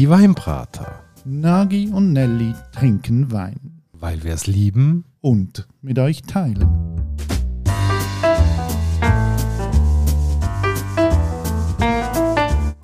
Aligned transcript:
Die 0.00 0.08
Weinbrater. 0.08 1.04
Nagi 1.26 1.90
und 1.92 2.14
Nelly 2.14 2.54
trinken 2.72 3.32
Wein. 3.32 3.82
Weil 3.92 4.24
wir 4.24 4.32
es 4.32 4.46
lieben. 4.46 5.04
Und 5.20 5.68
mit 5.82 5.98
euch 5.98 6.22
teilen. 6.22 6.66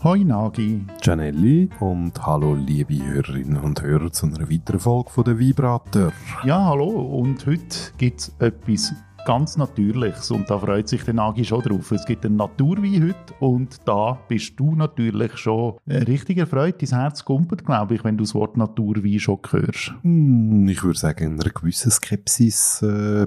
Hoi 0.05 0.25
Nagi. 0.25 0.85
Gianelli 1.01 1.71
und 1.81 2.27
hallo 2.27 2.55
liebe 2.55 3.03
Hörerinnen 3.03 3.63
und 3.63 3.81
Hörer 3.81 4.13
zu 4.13 4.27
einer 4.27 4.51
weiteren 4.51 4.81
Folge 4.81 5.09
von 5.09 5.25
der 5.25 5.41
Weinbrater. 5.41 6.13
Ja, 6.45 6.67
hallo. 6.67 6.91
Und 6.91 7.47
heute 7.47 7.79
gibt 7.97 8.21
es 8.21 8.33
etwas 8.41 8.93
ganz 9.27 9.57
Natürliches 9.57 10.31
und 10.31 10.49
da 10.49 10.59
freut 10.59 10.89
sich 10.89 11.03
der 11.03 11.13
Nagi 11.13 11.45
schon 11.45 11.61
drauf. 11.61 11.91
Es 11.91 12.07
gibt 12.07 12.25
einen 12.25 12.37
Naturwein 12.37 13.09
heute 13.09 13.35
und 13.41 13.77
da 13.85 14.19
bist 14.29 14.59
du 14.59 14.77
natürlich 14.77 15.37
schon 15.37 15.75
richtig 15.87 16.39
erfreut. 16.39 16.81
Dein 16.81 17.01
Herz 17.01 17.25
kumpelt, 17.25 17.67
glaube 17.67 17.97
ich, 17.97 18.05
wenn 18.05 18.17
du 18.17 18.23
das 18.23 18.37
Wort 18.37 18.57
Naturwein 18.57 19.19
schon 19.19 19.41
hörst. 19.51 19.95
Hm, 20.03 20.69
ich 20.69 20.83
würde 20.85 20.99
sagen, 20.99 21.25
in 21.25 21.41
einer 21.41 21.51
gewissen 21.51 21.91
Skepsis 21.91 22.83
äh, 22.83 23.27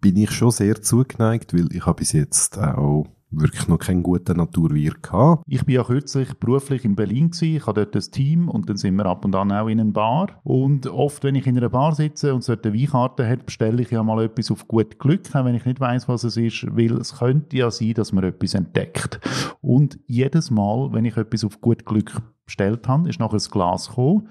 bin 0.00 0.16
ich 0.16 0.30
schon 0.30 0.50
sehr 0.50 0.80
zugeneigt, 0.80 1.52
weil 1.52 1.68
ich 1.70 1.84
habe 1.84 1.98
bis 1.98 2.12
jetzt 2.12 2.58
auch 2.58 3.06
wirklich 3.30 3.68
noch 3.68 3.78
keinen 3.78 4.02
guten 4.02 4.36
Naturwein 4.36 4.92
gehabt. 5.02 5.42
Ich 5.46 5.64
bin 5.64 5.74
ja 5.74 5.84
kürzlich 5.84 6.34
beruflich 6.34 6.84
in 6.84 6.96
Berlin 6.96 7.30
gewesen. 7.30 7.56
Ich 7.56 7.66
habe 7.66 7.84
dort 7.84 7.96
ein 7.96 8.12
Team 8.12 8.48
und 8.48 8.68
dann 8.68 8.76
sind 8.76 8.96
wir 8.96 9.06
ab 9.06 9.24
und 9.24 9.34
an 9.34 9.52
auch 9.52 9.68
in 9.68 9.80
einer 9.80 9.90
Bar. 9.90 10.40
Und 10.44 10.86
oft, 10.86 11.24
wenn 11.24 11.34
ich 11.34 11.46
in 11.46 11.56
einer 11.56 11.68
Bar 11.68 11.94
sitze 11.94 12.34
und 12.34 12.44
so 12.44 12.52
eine 12.52 12.74
Weinkarte 12.74 13.28
hat, 13.28 13.46
bestelle 13.46 13.82
ich 13.82 13.90
ja 13.90 14.02
mal 14.02 14.24
etwas 14.24 14.50
auf 14.50 14.68
gut 14.68 14.98
Glück, 14.98 15.34
auch 15.34 15.44
wenn 15.44 15.54
ich 15.54 15.64
nicht 15.64 15.80
weiß, 15.80 16.08
was 16.08 16.24
es 16.24 16.36
ist, 16.36 16.66
weil 16.76 16.92
es 16.98 17.18
könnte 17.18 17.56
ja 17.56 17.70
sein, 17.70 17.94
dass 17.94 18.12
man 18.12 18.24
etwas 18.24 18.54
entdeckt. 18.54 19.20
Und 19.60 19.98
jedes 20.06 20.50
Mal, 20.50 20.92
wenn 20.92 21.04
ich 21.04 21.16
etwas 21.16 21.44
auf 21.44 21.60
gut 21.60 21.84
Glück 21.84 22.22
bestellt 22.46 22.86
habe, 22.86 23.08
ist 23.08 23.18
nachher 23.18 23.34
ein 23.34 23.50
Glas 23.50 23.88
gekommen 23.88 24.28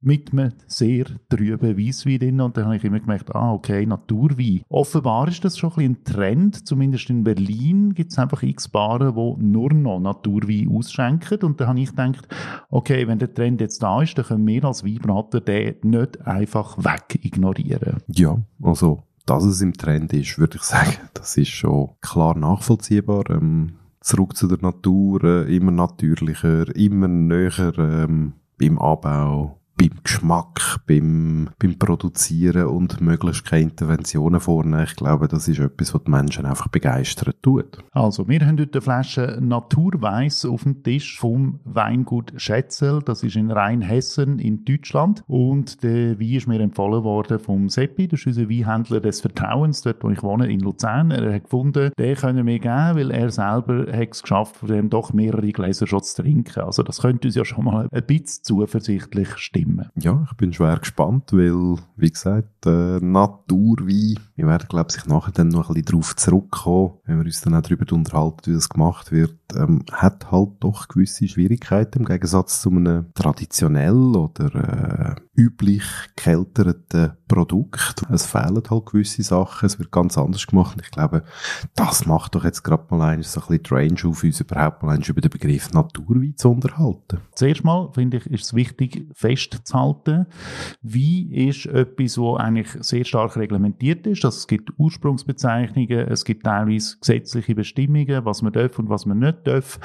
mit 0.00 0.32
einem 0.32 0.52
sehr 0.66 1.06
trüben 1.28 1.78
Weisswein 1.78 2.18
drin 2.18 2.40
und 2.40 2.56
dann 2.56 2.66
habe 2.66 2.76
ich 2.76 2.84
immer 2.84 3.00
gemerkt, 3.00 3.34
ah, 3.34 3.52
okay, 3.52 3.86
Naturwein. 3.86 4.62
Offenbar 4.68 5.28
ist 5.28 5.44
das 5.44 5.58
schon 5.58 5.72
ein, 5.76 5.84
ein 5.84 6.04
Trend, 6.04 6.66
zumindest 6.66 7.10
in 7.10 7.24
Berlin 7.24 7.94
gibt 7.94 8.12
es 8.12 8.18
einfach 8.18 8.42
x 8.42 8.68
Baren, 8.68 9.14
die 9.14 9.44
nur 9.44 9.72
noch 9.72 10.00
Naturwein 10.00 10.70
ausschenken 10.72 11.40
und 11.42 11.60
dann 11.60 11.68
habe 11.68 11.80
ich 11.80 11.90
gedacht, 11.90 12.28
okay, 12.70 13.06
wenn 13.06 13.18
der 13.18 13.32
Trend 13.32 13.60
jetzt 13.60 13.82
da 13.82 14.02
ist, 14.02 14.16
dann 14.18 14.24
können 14.24 14.46
wir 14.46 14.64
als 14.64 14.84
Weinbrater 14.84 15.40
den 15.40 15.76
nicht 15.82 16.26
einfach 16.26 16.78
weg 16.78 17.18
ignorieren. 17.22 18.02
Ja, 18.08 18.38
also, 18.62 19.02
dass 19.24 19.44
es 19.44 19.60
im 19.60 19.72
Trend 19.72 20.12
ist, 20.12 20.38
würde 20.38 20.56
ich 20.56 20.62
sagen, 20.62 20.96
das 21.14 21.36
ist 21.36 21.48
schon 21.48 21.90
klar 22.00 22.36
nachvollziehbar. 22.36 23.28
Ähm, 23.30 23.74
zurück 24.00 24.36
zu 24.36 24.46
der 24.46 24.58
Natur, 24.58 25.24
äh, 25.24 25.56
immer 25.56 25.72
natürlicher, 25.72 26.74
immer 26.76 27.08
näher 27.08 27.72
ähm, 27.76 28.34
beim 28.58 28.78
Anbau, 28.78 29.58
beim 29.76 29.90
Geschmack, 30.02 30.80
beim, 30.86 31.50
beim 31.58 31.78
Produzieren 31.78 32.66
und 32.66 33.00
möglichst 33.00 33.44
keine 33.44 33.64
Interventionen 33.64 34.40
vornehmen. 34.40 34.84
Ich 34.84 34.96
glaube, 34.96 35.28
das 35.28 35.48
ist 35.48 35.58
etwas, 35.58 35.94
was 35.94 36.04
die 36.04 36.10
Menschen 36.10 36.46
einfach 36.46 36.68
begeistern 36.68 37.34
tut. 37.42 37.78
Also, 37.92 38.26
wir 38.26 38.40
haben 38.40 38.58
heute 38.58 38.72
eine 38.72 38.80
Flasche 38.80 39.38
Naturweiss 39.40 40.46
auf 40.46 40.62
dem 40.62 40.82
Tisch 40.82 41.18
vom 41.18 41.60
Weingut 41.64 42.32
Schätzel. 42.36 43.00
Das 43.04 43.22
ist 43.22 43.36
in 43.36 43.50
Rheinhessen 43.50 44.38
in 44.38 44.64
Deutschland. 44.64 45.22
Und 45.26 45.82
der 45.82 46.18
Wein 46.18 46.32
ist 46.32 46.48
mir 46.48 46.60
empfohlen 46.60 47.04
worden 47.04 47.38
vom 47.38 47.68
Seppi. 47.68 48.08
Das 48.08 48.20
ist 48.20 48.26
unser 48.26 48.48
Weinhändler 48.48 49.00
des 49.00 49.20
Vertrauens, 49.20 49.82
dort 49.82 50.02
wo 50.02 50.08
ich 50.08 50.22
wohne, 50.22 50.50
in 50.50 50.60
Luzern. 50.60 51.10
Er 51.10 51.34
hat 51.34 51.44
gefunden, 51.44 51.90
den 51.98 52.16
können 52.16 52.46
wir 52.46 52.58
geben, 52.58 52.96
weil 52.96 53.10
er 53.10 53.30
selber 53.30 53.86
hat 53.92 54.12
es 54.12 54.22
geschafft, 54.22 54.56
von 54.56 54.68
dem 54.68 54.88
doch 54.88 55.12
mehrere 55.12 55.52
Gläser 55.52 55.86
schon 55.86 56.02
zu 56.02 56.22
trinken. 56.22 56.60
Also, 56.60 56.82
das 56.82 57.02
könnte 57.02 57.28
uns 57.28 57.34
ja 57.34 57.44
schon 57.44 57.64
mal 57.64 57.88
ein 57.92 58.06
bisschen 58.06 58.42
zuversichtlich 58.42 59.36
stimmen 59.36 59.65
stimmen. 59.66 59.90
Ja, 59.96 60.26
ich 60.30 60.36
bin 60.36 60.52
schwer 60.52 60.78
gespannt, 60.78 61.32
weil, 61.32 61.76
wie 61.96 62.10
gesagt, 62.10 62.66
äh, 62.66 62.98
Naturwein, 63.00 64.18
wir 64.36 64.46
werden, 64.46 64.68
glaube 64.68 64.90
ich, 64.96 65.06
nachher 65.06 65.32
dann 65.32 65.48
noch 65.48 65.68
ein 65.68 65.74
bisschen 65.74 65.86
darauf 65.86 66.16
zurückkommen, 66.16 66.92
wenn 67.04 67.18
wir 67.18 67.24
uns 67.24 67.40
dann 67.40 67.54
auch 67.54 67.62
darüber 67.62 67.92
unterhalten, 67.94 68.46
wie 68.46 68.54
das 68.54 68.68
gemacht 68.68 69.12
wird, 69.12 69.36
ähm, 69.54 69.82
hat 69.92 70.30
halt 70.30 70.50
doch 70.60 70.88
gewisse 70.88 71.28
Schwierigkeiten 71.28 72.00
im 72.00 72.04
Gegensatz 72.04 72.60
zu 72.60 72.70
einem 72.70 73.06
traditionell 73.14 73.94
oder 73.94 75.16
äh, 75.16 75.25
üblich 75.36 75.84
gekelterten 76.16 77.12
Produkt. 77.28 78.02
Es 78.10 78.26
fehlen 78.26 78.62
halt 78.70 78.86
gewisse 78.86 79.22
Sachen, 79.22 79.66
es 79.66 79.78
wird 79.78 79.90
ganz 79.90 80.16
anders 80.16 80.46
gemacht. 80.46 80.78
Ich 80.82 80.90
glaube, 80.90 81.24
das 81.74 82.06
macht 82.06 82.34
doch 82.34 82.44
jetzt 82.44 82.62
gerade 82.62 82.84
mal 82.90 83.10
eins 83.10 83.32
so 83.32 83.40
ein 83.40 83.46
bisschen 83.48 83.62
die 83.62 83.74
Range 83.74 84.10
auf 84.10 84.22
uns, 84.22 84.40
überhaupt 84.40 84.82
mal 84.82 84.98
über 84.98 85.20
den 85.20 85.30
Begriff 85.30 85.72
Naturwein 85.72 86.34
zu 86.36 86.50
unterhalten. 86.50 87.20
Zuerst 87.34 87.64
mal, 87.64 87.90
finde 87.92 88.18
ich, 88.18 88.26
ist 88.26 88.44
es 88.44 88.54
wichtig, 88.54 89.08
festzuhalten, 89.14 90.26
Wein 90.82 91.30
ist 91.30 91.66
etwas, 91.66 92.18
wo 92.18 92.36
eigentlich 92.36 92.68
sehr 92.80 93.04
stark 93.04 93.36
reglementiert 93.36 94.06
ist. 94.06 94.24
Also 94.24 94.38
es 94.38 94.46
gibt 94.46 94.72
Ursprungsbezeichnungen, 94.78 96.08
es 96.08 96.24
gibt 96.24 96.44
teilweise 96.44 96.96
gesetzliche 96.98 97.54
Bestimmungen, 97.54 98.24
was 98.24 98.42
man 98.42 98.52
darf 98.52 98.78
und 98.78 98.88
was 98.88 99.06
man 99.06 99.18
nicht 99.18 99.46
darf. 99.46 99.78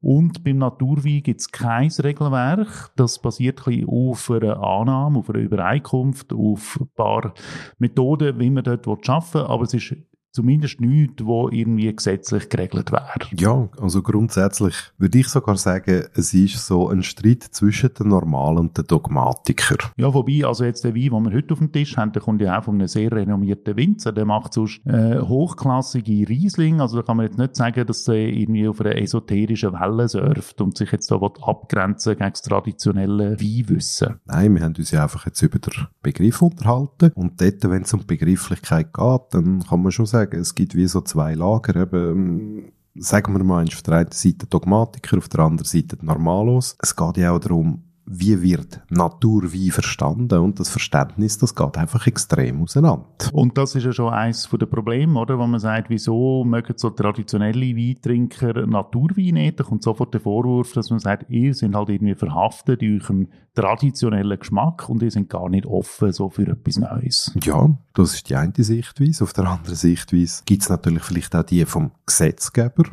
Und 0.00 0.42
beim 0.44 0.58
Naturwein 0.58 1.22
gibt 1.22 1.40
es 1.40 1.50
kein 1.50 1.90
Regelwerk. 1.90 2.90
Das 2.96 3.20
basiert 3.20 3.60
ein 3.60 3.64
bisschen 3.64 3.88
auf 3.88 4.30
einer 4.30 4.58
Annahme, 4.88 5.18
auf 5.20 5.30
einer 5.30 5.40
Übereinkunft, 5.40 6.32
auf 6.32 6.78
ein 6.80 6.88
paar 6.94 7.34
Methoden, 7.78 8.38
wie 8.38 8.50
man 8.50 8.64
dort 8.64 8.86
arbeiten 8.86 9.34
will. 9.34 9.42
Aber 9.42 9.62
es 9.64 9.74
ist 9.74 9.94
zumindest 10.38 10.80
nichts, 10.80 11.24
wo 11.24 11.48
irgendwie 11.48 11.92
gesetzlich 11.92 12.48
geregelt 12.48 12.92
wäre. 12.92 13.26
Ja, 13.36 13.68
also 13.80 14.02
grundsätzlich 14.02 14.76
würde 14.96 15.18
ich 15.18 15.26
sogar 15.26 15.56
sagen, 15.56 16.04
es 16.14 16.32
ist 16.32 16.64
so 16.64 16.88
ein 16.88 17.02
Streit 17.02 17.42
zwischen 17.42 17.90
den 17.94 18.08
Normalen 18.08 18.58
und 18.58 18.78
den 18.78 18.86
Dogmatiker. 18.86 19.90
Ja, 19.96 20.14
wobei, 20.14 20.44
also 20.44 20.64
jetzt 20.64 20.84
der 20.84 20.94
Wein, 20.94 21.10
den 21.10 21.24
wir 21.24 21.32
heute 21.32 21.54
auf 21.54 21.58
dem 21.58 21.72
Tisch 21.72 21.96
haben, 21.96 22.12
der 22.12 22.22
kommt 22.22 22.40
ja 22.40 22.56
auch 22.56 22.62
von 22.62 22.76
einem 22.76 22.86
sehr 22.86 23.10
renommierten 23.10 23.76
Winzer, 23.76 24.12
der 24.12 24.26
macht 24.26 24.54
sonst 24.54 24.80
äh, 24.86 25.18
hochklassige 25.18 26.28
Riesling, 26.28 26.80
also 26.80 26.98
da 26.98 27.02
kann 27.02 27.16
man 27.16 27.26
jetzt 27.26 27.38
nicht 27.38 27.56
sagen, 27.56 27.84
dass 27.84 28.06
er 28.06 28.14
irgendwie 28.14 28.68
auf 28.68 28.80
einer 28.80 28.96
esoterischen 28.96 29.72
Welle 29.72 30.08
surft 30.08 30.60
und 30.60 30.78
sich 30.78 30.92
jetzt 30.92 31.10
da 31.10 31.16
abgrenzen 31.16 32.16
gegen 32.16 32.30
das 32.30 32.42
traditionelle 32.42 33.40
Weinwissen. 33.40 34.20
Nein, 34.26 34.54
wir 34.54 34.62
haben 34.62 34.76
uns 34.78 34.92
ja 34.92 35.02
einfach 35.02 35.26
jetzt 35.26 35.42
über 35.42 35.58
den 35.58 35.88
Begriff 36.00 36.40
unterhalten 36.42 37.10
und 37.16 37.40
dort, 37.40 37.64
wenn 37.64 37.82
es 37.82 37.92
um 37.92 38.06
Begrifflichkeit 38.06 38.94
geht, 38.94 39.20
dann 39.32 39.64
kann 39.68 39.82
man 39.82 39.90
schon 39.90 40.06
sagen, 40.06 40.27
sagen, 40.28 40.40
es 40.40 40.54
gibt 40.54 40.74
wie 40.74 40.86
so 40.86 41.00
zwei 41.00 41.34
Lager, 41.34 41.76
eben, 41.76 42.10
ähm, 42.10 42.72
sagen 42.94 43.32
wir 43.34 43.44
mal, 43.44 43.64
auf 43.64 43.82
der 43.82 43.94
einen 43.94 44.12
Seite 44.12 44.46
Dogmatiker, 44.46 45.18
auf 45.18 45.28
der 45.28 45.40
anderen 45.40 45.66
Seite 45.66 45.98
Normalos. 46.02 46.76
Es 46.80 46.94
geht 46.94 47.16
ja 47.16 47.32
auch 47.32 47.38
darum, 47.38 47.84
wie 48.10 48.40
wird 48.42 48.80
Natur 48.88 49.52
wie 49.52 49.70
verstanden 49.70 50.38
und 50.38 50.58
das 50.58 50.70
Verständnis, 50.70 51.38
das 51.38 51.54
geht 51.54 51.76
einfach 51.76 52.06
extrem 52.06 52.62
auseinander. 52.62 53.04
Und 53.32 53.58
das 53.58 53.74
ist 53.74 53.84
ja 53.84 53.92
schon 53.92 54.12
eines 54.12 54.48
der 54.50 54.66
Probleme, 54.66 55.18
oder? 55.20 55.38
Wo 55.38 55.46
man 55.46 55.60
sagt, 55.60 55.90
wieso 55.90 56.44
mögen 56.44 56.74
so 56.76 56.90
traditionelle 56.90 57.76
Weintrinker 57.76 58.66
Naturwein 58.66 59.34
nicht? 59.34 59.60
Da 59.60 59.64
kommt 59.64 59.82
sofort 59.82 60.14
der 60.14 60.20
Vorwurf, 60.20 60.72
dass 60.72 60.90
man 60.90 60.98
sagt, 60.98 61.30
ihr 61.30 61.54
seid 61.54 61.74
halt 61.74 61.90
irgendwie 61.90 62.14
verhaftet 62.14 62.82
in 62.82 63.00
eurem 63.00 63.28
traditionellen 63.54 64.38
Geschmack 64.38 64.88
und 64.88 65.02
ihr 65.02 65.10
seid 65.10 65.28
gar 65.28 65.48
nicht 65.48 65.66
offen 65.66 66.12
so 66.12 66.30
für 66.30 66.48
etwas 66.48 66.78
Neues. 66.78 67.32
Ja, 67.42 67.76
das 67.94 68.14
ist 68.14 68.30
die 68.30 68.36
eine 68.36 68.52
Sichtweise. 68.56 69.24
Auf 69.24 69.32
der 69.32 69.46
anderen 69.46 69.76
Sichtweise 69.76 70.42
gibt 70.46 70.62
es 70.62 70.68
natürlich 70.68 71.02
vielleicht 71.02 71.34
auch 71.36 71.42
die 71.42 71.64
vom 71.66 71.90
Gesetzgeber 72.06 72.84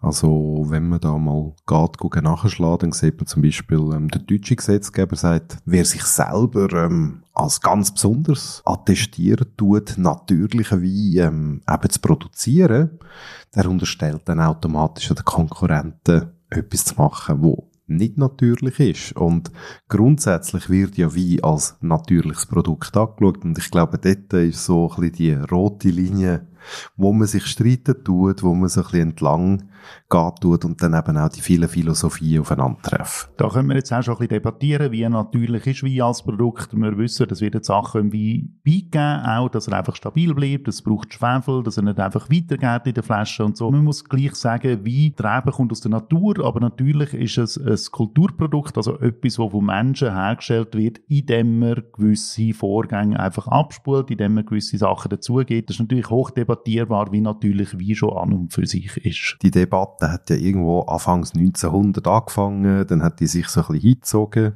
also, 0.00 0.64
wenn 0.68 0.88
man 0.88 1.00
da 1.00 1.16
mal 1.16 1.52
geht, 1.66 1.98
gucken, 1.98 2.24
nachschlagen, 2.24 2.90
dann 2.90 2.92
sieht 2.92 3.16
man 3.18 3.26
zum 3.26 3.42
Beispiel, 3.42 3.92
ähm, 3.94 4.08
der 4.08 4.22
deutsche 4.22 4.56
Gesetzgeber 4.56 5.16
sagt, 5.16 5.58
wer 5.64 5.84
sich 5.84 6.02
selber 6.02 6.72
ähm, 6.72 7.22
als 7.34 7.60
ganz 7.60 7.92
besonders 7.92 8.62
attestiert 8.64 9.56
tut, 9.56 9.98
natürliche 9.98 10.82
Wein 10.82 11.26
ähm, 11.26 11.60
eben 11.68 11.90
zu 11.90 12.00
produzieren, 12.00 12.98
der 13.54 13.68
unterstellt 13.68 14.22
dann 14.26 14.40
automatisch 14.40 15.08
den 15.08 15.24
Konkurrenten 15.24 16.32
etwas 16.50 16.84
zu 16.84 16.94
machen, 16.96 17.42
wo 17.42 17.70
nicht 17.86 18.18
natürlich 18.18 18.80
ist. 18.80 19.16
Und 19.16 19.50
grundsätzlich 19.88 20.68
wird 20.68 20.96
ja 20.96 21.14
Wein 21.14 21.42
als 21.42 21.76
natürliches 21.80 22.46
Produkt 22.46 22.96
angeschaut. 22.96 23.44
Und 23.44 23.58
ich 23.58 23.70
glaube, 23.70 23.98
dort 23.98 24.32
ist 24.32 24.64
so 24.64 24.90
ein 24.90 25.00
bisschen 25.00 25.12
die 25.12 25.32
rote 25.32 25.88
Linie, 25.88 26.46
wo 26.96 27.12
man 27.12 27.26
sich 27.26 27.46
streiten 27.46 28.02
tut, 28.04 28.42
wo 28.42 28.54
man 28.54 28.68
so 28.68 28.82
ein 28.82 29.00
entlang 29.00 29.62
geht 30.08 30.40
tut 30.40 30.64
und 30.64 30.82
dann 30.82 30.94
eben 30.94 31.16
auch 31.16 31.28
die 31.28 31.40
vielen 31.40 31.68
Philosophien 31.68 32.40
aufeinandertreffen. 32.40 33.30
Da 33.36 33.48
können 33.48 33.68
wir 33.68 33.76
jetzt 33.76 33.92
auch 33.92 34.02
schon 34.02 34.14
ein 34.14 34.18
bisschen 34.18 34.42
debattieren, 34.42 34.92
wie 34.92 35.08
natürlich 35.08 35.66
ist 35.66 35.82
Wein 35.84 36.02
als 36.02 36.22
Produkt. 36.22 36.76
Wir 36.76 36.98
wissen, 36.98 37.28
dass 37.28 37.40
wird 37.40 37.64
Sachen 37.64 38.00
im 38.02 38.12
Wein 38.12 38.58
beigeben, 38.64 39.24
auch, 39.24 39.48
dass 39.48 39.68
er 39.68 39.78
einfach 39.78 39.96
stabil 39.96 40.34
bleibt, 40.34 40.68
es 40.68 40.82
braucht 40.82 41.14
Schwefel, 41.14 41.62
dass 41.62 41.76
er 41.76 41.84
nicht 41.84 41.98
einfach 41.98 42.28
weitergeht 42.30 42.86
in 42.86 42.94
der 42.94 43.02
Flasche 43.02 43.44
und 43.44 43.56
so. 43.56 43.70
Man 43.70 43.84
muss 43.84 44.04
gleich 44.04 44.34
sagen, 44.34 44.84
Wein, 44.84 45.14
Treben 45.16 45.52
kommt 45.52 45.72
aus 45.72 45.80
der 45.80 45.90
Natur, 45.90 46.44
aber 46.44 46.60
natürlich 46.60 47.14
ist 47.14 47.38
es 47.38 47.58
ein 47.58 47.92
Kulturprodukt, 47.92 48.76
also 48.76 48.98
etwas, 48.98 49.34
das 49.34 49.50
von 49.50 49.64
Menschen 49.64 50.12
hergestellt 50.12 50.74
wird, 50.74 50.98
indem 51.08 51.58
man 51.58 51.82
gewisse 51.92 52.52
Vorgänge 52.52 53.18
einfach 53.18 53.46
abspult, 53.48 54.10
indem 54.10 54.34
man 54.34 54.46
gewisse 54.46 54.78
Sachen 54.78 55.08
dazugeht. 55.08 55.68
Das 55.68 55.76
ist 55.76 55.80
natürlich 55.80 56.10
hoch 56.10 56.30
debattiert 56.30 56.55
debattierbar, 56.56 57.12
wie 57.12 57.20
natürlich 57.20 57.78
wie 57.78 57.94
schon 57.94 58.16
an 58.16 58.32
und 58.32 58.52
für 58.52 58.66
sich 58.66 58.96
ist. 58.98 59.38
Die 59.42 59.50
Debatte 59.50 60.10
hat 60.10 60.30
ja 60.30 60.36
irgendwo 60.36 60.80
Anfangs 60.82 61.34
1900 61.34 62.06
angefangen, 62.06 62.86
dann 62.86 63.02
hat 63.02 63.20
die 63.20 63.26
sich 63.26 63.48
so 63.48 63.60
ein 63.60 63.66
bisschen 63.66 63.82
hingezogen. 63.82 64.52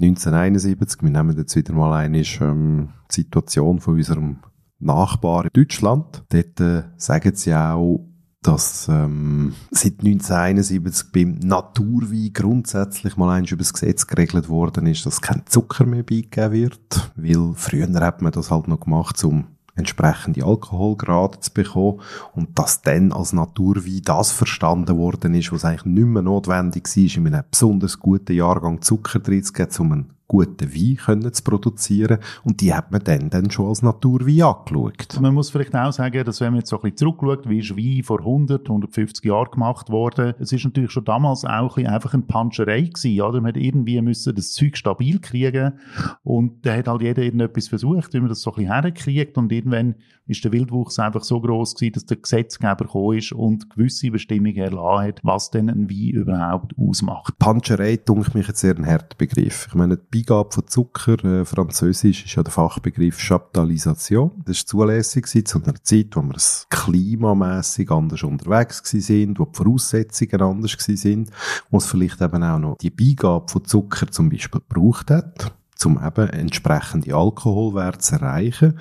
1971, 0.00 1.02
wir 1.02 1.10
nehmen 1.10 1.36
jetzt 1.36 1.56
wieder 1.56 1.72
mal 1.74 1.92
eine 1.92 2.22
ähm, 2.40 2.90
Situation 3.10 3.80
von 3.80 3.94
unserem 3.94 4.38
Nachbar 4.78 5.44
in 5.44 5.50
Deutschland. 5.52 6.24
Dort 6.30 6.60
äh, 6.60 6.82
sagen 6.96 7.34
sie 7.34 7.54
auch, 7.54 8.08
dass 8.42 8.88
ähm, 8.88 9.54
seit 9.70 10.00
1971 10.00 11.12
beim 11.12 11.38
Naturwein 11.38 12.32
grundsätzlich 12.32 13.16
mal 13.16 13.30
eins 13.30 13.52
über 13.52 13.60
das 13.60 13.72
Gesetz 13.72 14.08
geregelt 14.08 14.48
worden 14.48 14.86
ist, 14.86 15.06
dass 15.06 15.20
kein 15.20 15.46
Zucker 15.46 15.86
mehr 15.86 16.02
beigegeben 16.02 16.52
wird, 16.52 17.12
weil 17.14 17.52
früher 17.54 17.88
hat 18.00 18.20
man 18.20 18.32
das 18.32 18.50
halt 18.50 18.66
noch 18.66 18.80
gemacht, 18.80 19.22
um 19.22 19.46
entsprechende 19.74 20.44
Alkoholgrade 20.44 21.40
zu 21.40 21.52
bekommen 21.52 22.00
und 22.34 22.58
dass 22.58 22.82
dann 22.82 23.12
als 23.12 23.32
Naturwein 23.32 24.02
das 24.04 24.30
verstanden 24.30 24.96
worden 24.98 25.34
ist, 25.34 25.52
was 25.52 25.64
eigentlich 25.64 25.86
nicht 25.86 26.06
mehr 26.06 26.22
notwendig 26.22 26.84
war, 26.84 27.26
in 27.26 27.34
einem 27.34 27.44
besonders 27.50 27.98
guten 27.98 28.34
Jahrgang 28.36 28.82
Zucker 28.82 29.18
drin 29.18 29.42
zu 29.42 29.52
geben, 29.52 29.72
um 29.78 29.92
einen 29.92 30.10
guten 30.32 30.74
Wein 30.74 30.96
können 30.96 31.32
zu 31.32 31.42
produzieren. 31.42 32.18
Und 32.42 32.60
die 32.62 32.72
hat 32.72 32.90
man 32.90 33.04
dann, 33.04 33.28
dann 33.28 33.50
schon 33.50 33.68
als 33.68 33.82
Naturwein 33.82 34.42
angeschaut. 34.42 35.20
Man 35.20 35.34
muss 35.34 35.50
vielleicht 35.50 35.74
auch 35.76 35.92
sagen, 35.92 36.24
dass 36.24 36.40
wenn 36.40 36.52
man 36.52 36.60
jetzt 36.60 36.70
so 36.70 36.76
ein 36.76 36.82
bisschen 36.82 36.96
zurückschaut, 36.96 37.48
wie 37.48 37.58
ist 37.58 37.76
Wein 37.76 38.02
vor 38.02 38.20
100, 38.20 38.66
150 38.66 39.24
Jahren 39.24 39.50
gemacht 39.50 39.90
worden, 39.90 40.34
es 40.38 40.52
ist 40.52 40.64
natürlich 40.64 40.90
schon 40.90 41.04
damals 41.04 41.44
auch 41.44 41.76
ein 41.76 41.86
einfach 41.86 42.14
eine 42.14 42.22
Panscherei 42.22 42.82
gewesen, 42.82 43.20
oder? 43.20 43.40
Man 43.40 43.48
hat 43.50 43.56
irgendwie 43.56 44.00
müssen 44.00 44.34
das 44.34 44.52
Zeug 44.52 44.76
stabil 44.76 45.18
kriegen 45.18 45.74
und 46.22 46.64
da 46.64 46.76
hat 46.76 46.88
halt 46.88 47.02
jeder 47.02 47.22
irgendetwas 47.22 47.68
versucht, 47.68 48.14
wie 48.14 48.20
man 48.20 48.28
das 48.28 48.40
so 48.40 48.52
ein 48.52 48.56
bisschen 48.56 48.72
herkriegt 48.72 49.38
und 49.38 49.52
irgendwann 49.52 49.96
ist 50.26 50.44
der 50.44 50.52
Wildwuchs 50.52 50.98
einfach 50.98 51.24
so 51.24 51.40
groß 51.40 51.74
gewesen, 51.74 51.92
dass 51.94 52.06
der 52.06 52.16
Gesetzgeber 52.16 52.84
gekommen 52.84 53.18
ist 53.18 53.32
und 53.32 53.68
gewisse 53.70 54.10
Bestimmungen 54.10 54.56
erlassen 54.56 55.08
hat, 55.08 55.20
was 55.22 55.50
denn 55.50 55.68
ein 55.68 55.90
Wein 55.90 56.10
überhaupt 56.10 56.74
ausmacht. 56.78 57.38
Panscherei, 57.38 57.96
denke 57.96 58.22
ich 58.28 58.34
mich 58.34 58.48
jetzt 58.48 58.60
sehr 58.60 58.76
ein 58.78 58.98
Begriff. 59.18 59.66
Ich 59.68 59.74
meine, 59.74 59.96
die 59.96 60.21
Beigabe 60.22 60.52
von 60.52 60.68
Zucker, 60.68 61.24
äh, 61.24 61.44
französisch 61.44 62.24
ist 62.24 62.34
ja 62.36 62.42
der 62.44 62.52
Fachbegriff 62.52 63.18
Chaptalisation. 63.18 64.30
Das 64.44 64.58
ist 64.58 64.68
zulässig 64.68 65.26
zu 65.26 65.62
einer 65.62 65.74
Zeit, 65.82 66.14
wo 66.14 66.22
wir 66.22 66.36
klimamässig 66.70 67.90
anders 67.90 68.22
unterwegs 68.22 68.82
sind, 68.84 69.40
wo 69.40 69.46
die 69.46 69.56
Voraussetzungen 69.56 70.40
anders 70.40 70.76
sind, 70.78 71.30
wo 71.70 71.78
es 71.78 71.86
vielleicht 71.86 72.20
eben 72.20 72.42
auch 72.44 72.58
noch 72.58 72.78
die 72.78 72.90
Beigabe 72.90 73.48
von 73.48 73.64
Zucker 73.64 74.06
zum 74.10 74.28
Beispiel 74.30 74.60
gebraucht 74.68 75.10
hat 75.10 75.52
um 75.84 75.98
eben 76.00 76.28
entsprechende 76.28 77.12
Alkoholwerte 77.12 77.98
zu 77.98 78.14
erreichen, 78.14 78.78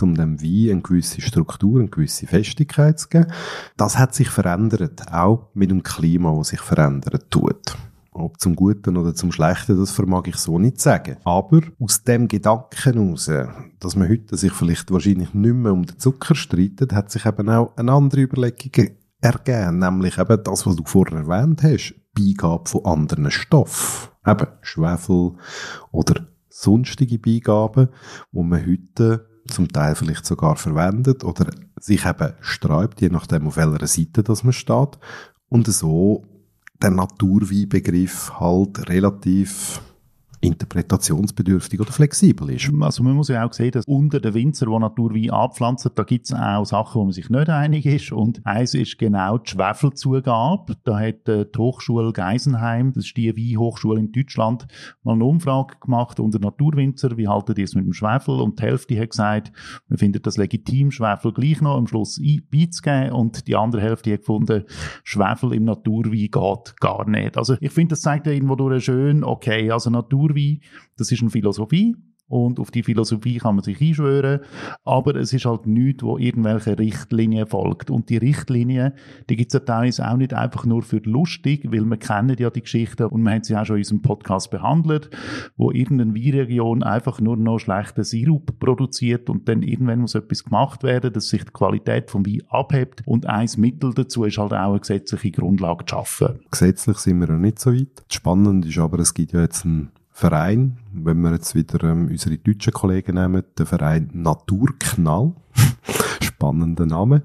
um 0.00 0.14
dem 0.14 0.40
Wein 0.40 0.70
eine 0.70 0.80
gewisse 0.80 1.20
Struktur, 1.20 1.80
eine 1.80 1.88
gewisse 1.88 2.28
Festigkeit 2.28 3.00
zu 3.00 3.08
geben. 3.08 3.32
Das 3.76 3.98
hat 3.98 4.14
sich 4.14 4.28
verändert, 4.28 5.12
auch 5.12 5.48
mit 5.54 5.72
dem 5.72 5.82
Klima, 5.82 6.36
das 6.36 6.50
sich 6.50 6.60
verändern 6.60 7.18
tut. 7.30 7.76
Ob 8.18 8.40
zum 8.40 8.56
Guten 8.56 8.96
oder 8.96 9.14
zum 9.14 9.30
Schlechten, 9.30 9.78
das 9.78 9.90
vermag 9.90 10.22
ich 10.26 10.36
so 10.36 10.58
nicht 10.58 10.80
sagen. 10.80 11.18
Aber 11.24 11.60
aus 11.78 12.02
dem 12.02 12.28
Gedanken 12.28 12.82
heraus, 12.82 13.30
dass 13.78 13.94
man 13.94 14.08
heute 14.08 14.36
sich 14.36 14.52
vielleicht 14.52 14.90
wahrscheinlich 14.90 15.34
nicht 15.34 15.54
mehr 15.54 15.72
um 15.72 15.84
den 15.84 15.98
Zucker 15.98 16.34
streitet, 16.34 16.92
hat 16.92 17.10
sich 17.10 17.26
eben 17.26 17.48
auch 17.50 17.76
eine 17.76 17.92
andere 17.92 18.22
Überlegung 18.22 18.96
ergeben, 19.20 19.78
nämlich 19.78 20.18
eben 20.18 20.42
das, 20.42 20.66
was 20.66 20.76
du 20.76 20.84
vorher 20.86 21.18
erwähnt 21.18 21.62
hast, 21.62 21.94
Beigabe 22.14 22.68
von 22.68 22.84
anderen 22.86 23.30
Stoffen. 23.30 24.08
Eben 24.26 24.46
Schwefel 24.62 25.32
oder 25.92 26.26
sonstige 26.48 27.18
Beigaben, 27.18 27.88
wo 28.32 28.42
man 28.42 28.66
heute 28.66 29.28
zum 29.48 29.68
Teil 29.68 29.94
vielleicht 29.94 30.24
sogar 30.24 30.56
verwendet 30.56 31.22
oder 31.22 31.50
sich 31.78 32.06
eben 32.06 32.32
sträubt, 32.40 33.00
je 33.00 33.10
nachdem 33.10 33.46
auf 33.46 33.56
welcher 33.56 33.86
Seite 33.86 34.22
das 34.22 34.42
man 34.42 34.54
steht. 34.54 34.98
Und 35.48 35.66
so 35.68 36.24
der 36.82 36.90
Naturweinbegriff 36.90 38.38
halt 38.38 38.88
relativ 38.88 39.80
interpretationsbedürftig 40.46 41.80
oder 41.80 41.92
flexibel 41.92 42.50
ist. 42.50 42.70
Also 42.80 43.02
man 43.02 43.14
muss 43.14 43.28
ja 43.28 43.44
auch 43.44 43.52
sehen, 43.52 43.72
dass 43.72 43.84
unter 43.86 44.20
den 44.20 44.34
Winzer, 44.34 44.66
die 44.66 44.78
Naturwein 44.78 45.30
anpflanzen, 45.30 45.90
da 45.94 46.04
gibt 46.04 46.26
es 46.26 46.32
auch 46.32 46.64
Sachen, 46.64 47.00
wo 47.00 47.04
man 47.04 47.12
sich 47.12 47.28
nicht 47.28 47.48
einig 47.48 47.86
ist. 47.86 48.12
Und 48.12 48.44
eins 48.46 48.74
ist 48.74 48.98
genau 48.98 49.38
die 49.38 49.50
Schwefelzugabe. 49.50 50.76
Da 50.84 50.98
hat 50.98 51.26
die 51.26 51.46
Hochschule 51.58 52.12
Geisenheim, 52.12 52.92
das 52.92 53.06
ist 53.06 53.16
die 53.16 53.36
Weinhochschule 53.36 53.98
in 53.98 54.12
Deutschland, 54.12 54.66
mal 55.02 55.14
eine 55.14 55.24
Umfrage 55.24 55.76
gemacht 55.80 56.20
unter 56.20 56.38
Naturwinzer, 56.38 57.16
wie 57.16 57.28
haltet 57.28 57.58
ihr 57.58 57.64
es 57.64 57.74
mit 57.74 57.84
dem 57.84 57.92
Schwefel? 57.92 58.40
Und 58.40 58.60
die 58.60 58.64
Hälfte 58.64 59.00
hat 59.00 59.10
gesagt, 59.10 59.52
wir 59.88 59.98
finden 59.98 60.22
das 60.22 60.36
legitim, 60.36 60.90
Schwefel 60.90 61.32
gleich 61.32 61.60
noch 61.60 61.76
am 61.76 61.86
Schluss 61.86 62.20
beizugeben. 62.50 63.12
Und 63.12 63.48
die 63.48 63.56
andere 63.56 63.82
Hälfte 63.82 64.12
hat 64.12 64.20
gefunden, 64.20 64.64
Schwefel 65.02 65.54
im 65.54 65.64
Naturwein 65.64 66.30
geht 66.30 66.76
gar 66.80 67.08
nicht. 67.08 67.36
Also 67.36 67.56
ich 67.60 67.72
finde, 67.72 67.94
das 67.94 68.02
zeigt 68.02 68.26
ja 68.26 68.32
irgendwo 68.32 68.54
durch 68.54 68.84
schön, 68.84 69.24
okay, 69.24 69.70
also 69.70 69.90
Naturwein 69.90 70.35
Naturwein. 70.36 70.60
Das 70.96 71.10
ist 71.10 71.20
eine 71.20 71.30
Philosophie 71.30 71.96
und 72.28 72.58
auf 72.58 72.72
die 72.72 72.82
Philosophie 72.82 73.38
kann 73.38 73.54
man 73.54 73.64
sich 73.64 73.80
einschwören, 73.80 74.40
aber 74.84 75.14
es 75.14 75.32
ist 75.32 75.44
halt 75.44 75.66
nichts, 75.66 76.02
wo 76.02 76.18
irgendwelche 76.18 76.76
Richtlinien 76.76 77.46
folgt. 77.46 77.88
Und 77.88 78.10
die 78.10 78.16
Richtlinien, 78.16 78.94
die 79.30 79.36
gibt 79.36 79.54
es 79.54 79.54
ja 79.54 79.60
teilweise 79.60 80.10
auch 80.10 80.16
nicht 80.16 80.34
einfach 80.34 80.64
nur 80.64 80.82
für 80.82 80.98
lustig, 81.04 81.70
weil 81.70 81.84
wir 81.84 81.96
kennen 81.98 82.36
ja 82.38 82.50
die 82.50 82.62
Geschichten 82.62 83.04
und 83.06 83.22
wir 83.22 83.30
haben 83.30 83.44
sie 83.44 83.56
auch 83.56 83.64
schon 83.64 83.76
in 83.76 83.80
unserem 83.80 84.02
Podcast 84.02 84.50
behandelt, 84.50 85.08
wo 85.56 85.70
irgendeine 85.70 86.14
Weinregion 86.14 86.82
einfach 86.82 87.20
nur 87.20 87.36
noch 87.36 87.60
schlechten 87.60 88.02
Sirup 88.02 88.58
produziert 88.58 89.30
und 89.30 89.48
dann 89.48 89.62
irgendwann 89.62 90.00
muss 90.00 90.16
etwas 90.16 90.42
gemacht 90.42 90.82
werden, 90.82 91.12
dass 91.12 91.28
sich 91.28 91.44
die 91.44 91.52
Qualität 91.52 92.10
vom 92.10 92.26
Wein 92.26 92.42
abhebt 92.48 93.02
und 93.06 93.26
ein 93.26 93.48
Mittel 93.58 93.94
dazu 93.94 94.24
ist 94.24 94.38
halt 94.38 94.52
auch 94.52 94.70
eine 94.70 94.80
gesetzliche 94.80 95.30
Grundlage 95.30 95.84
zu 95.84 95.94
schaffen. 95.94 96.40
Gesetzlich 96.50 96.98
sind 96.98 97.20
wir 97.20 97.28
noch 97.28 97.38
nicht 97.38 97.60
so 97.60 97.72
weit. 97.72 98.04
Spannend 98.10 98.66
ist 98.66 98.78
aber, 98.78 98.98
es 98.98 99.14
gibt 99.14 99.32
ja 99.32 99.42
jetzt 99.42 99.64
einen 99.64 99.90
Verein, 100.16 100.78
wenn 100.94 101.20
wir 101.20 101.32
jetzt 101.32 101.54
wieder 101.54 101.84
ähm, 101.84 102.08
unsere 102.08 102.38
deutschen 102.38 102.72
Kollegen 102.72 103.16
nehmen, 103.16 103.44
der 103.58 103.66
Verein 103.66 104.08
Naturknall, 104.14 105.34
spannender 106.22 106.86
Name, 106.86 107.24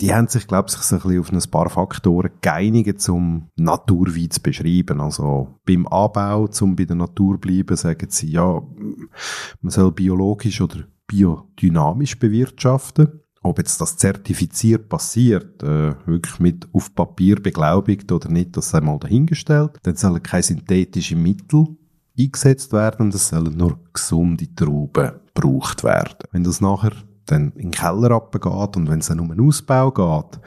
die 0.00 0.12
haben 0.12 0.26
sich, 0.26 0.48
glaube 0.48 0.66
ich, 0.68 0.74
so 0.74 0.96
ein 0.96 1.20
auf 1.20 1.30
ein 1.30 1.40
paar 1.52 1.70
Faktoren 1.70 2.32
geeinigt, 2.40 3.08
um 3.08 3.46
Naturwein 3.54 4.28
zu 4.32 4.42
beschreiben. 4.42 5.00
Also 5.00 5.60
beim 5.64 5.86
Anbau, 5.86 6.48
um 6.62 6.74
bei 6.74 6.84
der 6.84 6.96
Natur 6.96 7.38
bleiben, 7.38 7.76
sagen 7.76 8.08
sie, 8.10 8.32
ja, 8.32 8.60
man 9.60 9.70
soll 9.70 9.92
biologisch 9.92 10.60
oder 10.60 10.80
biodynamisch 11.06 12.18
bewirtschaften 12.18 13.20
ob 13.42 13.58
jetzt 13.58 13.80
das 13.80 13.96
zertifiziert 13.96 14.88
passiert, 14.88 15.62
äh, 15.62 15.94
wirklich 16.04 16.40
mit 16.40 16.68
auf 16.72 16.92
Papier 16.96 17.36
beglaubigt 17.36 18.10
oder 18.10 18.28
nicht, 18.28 18.56
das 18.56 18.70
sei 18.70 18.80
mal 18.80 18.98
dahingestellt. 18.98 19.78
Dann 19.84 19.94
sollen 19.94 20.20
keine 20.20 20.42
synthetischen 20.42 21.22
Mittel 21.22 21.68
eingesetzt 22.18 22.72
werden 22.72 23.06
und 23.06 23.14
es 23.14 23.28
sollen 23.28 23.56
nur 23.56 23.78
gesunde 23.92 24.54
Trauben 24.54 25.12
gebraucht 25.34 25.84
werden. 25.84 26.28
Wenn 26.32 26.44
das 26.44 26.60
nachher 26.60 26.92
dann 27.26 27.52
in 27.56 27.70
den 27.70 27.70
Keller 27.72 28.12
runtergeht 28.12 28.76
und 28.76 28.88
wenn 28.88 29.00
es 29.00 29.08
dann 29.08 29.20
um 29.20 29.30
einen 29.30 29.46
Ausbau 29.46 29.90
geht, 29.90 30.40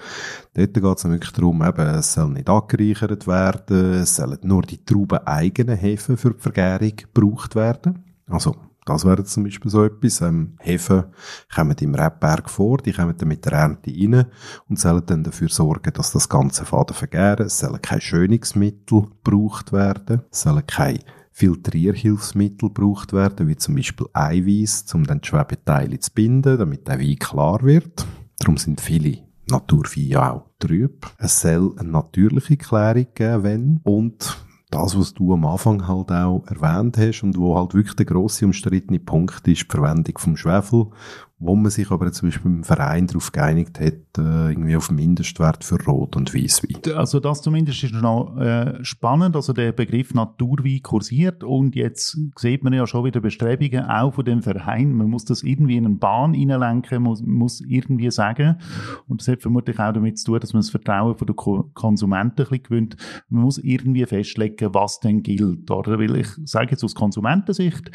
dort 0.54 0.74
geht 0.74 0.98
es 0.98 1.10
wirklich 1.10 1.32
darum, 1.32 1.62
eben, 1.62 1.88
es 1.88 2.14
soll 2.14 2.30
nicht 2.30 2.50
angereichert 2.50 3.28
werden, 3.28 3.94
es 3.96 4.16
sollen 4.16 4.40
nur 4.44 4.62
die 4.62 4.84
Trauben 4.84 5.20
eigenen 5.26 5.78
Hefen 5.78 6.18
für 6.18 6.34
die 6.34 6.40
Vergärung 6.40 6.94
gebraucht 6.96 7.56
werden. 7.56 8.06
Also, 8.28 8.56
das 8.86 9.06
wäre 9.06 9.24
zum 9.24 9.44
Beispiel 9.44 9.70
so 9.70 9.84
etwas. 9.84 10.22
Ähm, 10.22 10.56
Hefen 10.60 11.04
kommen 11.54 11.76
im 11.80 11.94
Rebberg 11.94 12.50
vor, 12.50 12.78
die 12.78 12.94
kommen 12.94 13.16
dann 13.16 13.28
mit 13.28 13.46
der 13.46 13.54
Ernte 13.54 13.92
rein 13.92 14.26
und 14.68 14.80
sollen 14.80 15.06
dann 15.06 15.24
dafür 15.24 15.50
sorgen, 15.50 15.94
dass 15.94 16.12
das 16.12 16.28
ganze 16.28 16.66
Faden 16.66 16.96
vergären. 16.96 17.46
Es 17.46 17.60
sollen 17.60 17.82
keine 17.82 18.02
Schönungsmittel 18.02 19.04
gebraucht 19.24 19.74
werden, 19.74 20.24
es 20.32 20.42
sollen 20.42 20.66
keine 20.66 21.00
Filtrierhilfsmittel 21.40 22.68
gebraucht 22.68 23.14
werden, 23.14 23.48
wie 23.48 23.56
zum 23.56 23.76
Beispiel 23.76 24.08
Eiweiß, 24.12 24.94
um 24.94 25.06
dann 25.06 25.22
die 25.22 25.28
Schwebeteile 25.30 25.98
zu 26.00 26.12
binden, 26.12 26.58
damit 26.58 26.86
der 26.86 27.00
Wein 27.00 27.18
klar 27.18 27.64
wird. 27.64 28.06
Darum 28.40 28.58
sind 28.58 28.82
viele 28.82 29.20
Naturweine 29.50 30.34
auch 30.34 30.46
trüb. 30.60 31.08
Es 31.18 31.40
soll 31.40 31.76
eine 31.78 31.92
natürliche 31.92 32.58
Klärung 32.58 33.08
geben, 33.16 33.44
wenn. 33.44 33.80
Und 33.84 34.38
das, 34.70 35.00
was 35.00 35.14
du 35.14 35.34
am 35.34 35.46
Anfang 35.46 35.88
halt 35.88 36.12
auch 36.12 36.44
erwähnt 36.46 36.98
hast 36.98 37.24
und 37.24 37.38
wo 37.38 37.58
halt 37.58 37.74
wirklich 37.74 37.96
der 37.96 38.06
grosse 38.06 38.46
umstrittene 38.46 39.00
Punkt 39.00 39.48
ist, 39.48 39.62
die 39.62 39.72
Verwendung 39.72 40.18
vom 40.18 40.36
Schwefel 40.36 40.88
wo 41.40 41.56
man 41.56 41.72
sich 41.72 41.90
aber 41.90 42.12
zum 42.12 42.30
Beispiel 42.30 42.52
im 42.52 42.64
Verein 42.66 43.08
darauf 43.08 43.32
geeinigt 43.32 43.80
hat, 43.80 44.18
äh, 44.18 44.50
irgendwie 44.50 44.76
auf 44.76 44.92
Mindestwert 44.92 45.64
für 45.64 45.82
Rot- 45.86 46.18
und 46.18 46.36
Weißwein. 46.36 46.94
Also 46.96 47.22
das 47.22 47.42
zumindest 47.42 47.82
ist 47.84 47.94
noch 47.94 48.38
äh, 48.38 48.84
spannend, 48.84 49.38
also 49.38 49.54
der 49.54 49.72
Begriff 49.72 50.14
Naturwein 50.14 50.82
kursiert 50.84 51.46
und 51.46 51.76
jetzt 51.76 52.18
sieht 52.36 52.64
man 52.64 52.74
ja 52.74 52.86
schon 52.86 53.06
wieder 53.06 53.22
Bestrebungen 53.22 53.86
auch 53.86 54.14
von 54.14 54.26
dem 54.26 54.42
Verein, 54.42 54.94
man 54.94 55.10
muss 55.10 55.24
das 55.24 55.42
irgendwie 55.44 55.78
in 55.78 55.86
eine 55.86 55.96
Bahn 55.96 56.34
hineinlenken, 56.34 57.02
muss, 57.02 57.22
muss 57.22 57.62
irgendwie 57.62 58.12
sagen 58.12 58.58
und 59.08 59.22
das 59.22 59.30
hat 59.30 59.42
vermutlich 59.42 59.80
auch 59.80 59.94
damit 59.94 60.20
zu 60.20 60.32
tun, 60.32 60.42
dass 60.42 60.52
man 60.52 60.60
das 60.60 60.70
Vertrauen 60.70 61.16
von 61.16 61.26
den 61.26 61.36
Konsumenten 61.74 62.42
ein 62.42 62.50
bisschen 62.50 62.64
gewinnt. 62.64 62.98
Man 63.30 63.44
muss 63.44 63.58
irgendwie 63.58 64.06
festlegen, 64.06 64.74
was 64.74 65.00
denn 65.00 65.24
gilt, 65.24 65.72
oder? 65.72 66.00
Weil 66.00 66.18
ich 66.18 66.28
sage 66.44 66.72
jetzt 66.72 66.84
aus 66.84 66.96
Konsumentensicht, 66.96 67.92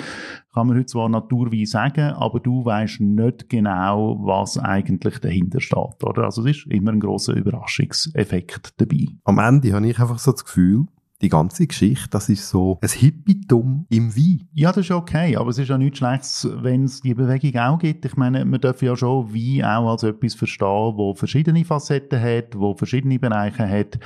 kann 0.54 0.68
man 0.68 0.76
heute 0.76 0.86
zwar 0.86 1.08
Naturwein 1.08 1.66
sagen, 1.66 2.12
aber 2.14 2.40
du 2.40 2.64
weißt 2.64 3.00
nicht, 3.00 3.33
nicht 3.34 3.50
genau, 3.50 4.18
was 4.20 4.58
eigentlich 4.58 5.18
dahinter 5.18 5.60
steht. 5.60 6.02
Oder? 6.02 6.24
Also 6.24 6.42
es 6.46 6.58
ist 6.58 6.66
immer 6.66 6.92
ein 6.92 7.00
großer 7.00 7.34
Überraschungseffekt 7.34 8.80
dabei. 8.80 9.06
Am 9.24 9.38
Ende 9.38 9.72
habe 9.72 9.88
ich 9.88 9.98
einfach 9.98 10.18
so 10.18 10.32
das 10.32 10.44
Gefühl, 10.44 10.86
die 11.22 11.28
ganze 11.28 11.66
Geschichte, 11.66 12.08
das 12.10 12.28
ist 12.28 12.48
so 12.48 12.78
ein 12.82 12.88
Hippietum 12.88 13.86
im 13.88 14.14
Wein. 14.16 14.48
Ja, 14.52 14.72
das 14.72 14.86
ist 14.86 14.90
okay, 14.90 15.36
aber 15.36 15.50
es 15.50 15.58
ist 15.58 15.68
ja 15.68 15.78
nichts 15.78 15.98
Schlechtes, 15.98 16.48
wenn 16.60 16.84
es 16.84 17.00
die 17.00 17.14
Bewegung 17.14 17.60
auch 17.60 17.78
gibt. 17.78 18.04
Ich 18.04 18.16
meine, 18.16 18.44
man 18.44 18.60
darf 18.60 18.82
ja 18.82 18.96
schon 18.96 19.32
Wein 19.32 19.64
auch 19.64 19.92
als 19.92 20.02
etwas 20.02 20.34
verstehen, 20.34 20.94
wo 20.96 21.14
verschiedene 21.14 21.64
Facetten 21.64 22.20
hat, 22.20 22.58
wo 22.58 22.74
verschiedene 22.74 23.18
Bereiche 23.18 23.68
hat 23.68 23.98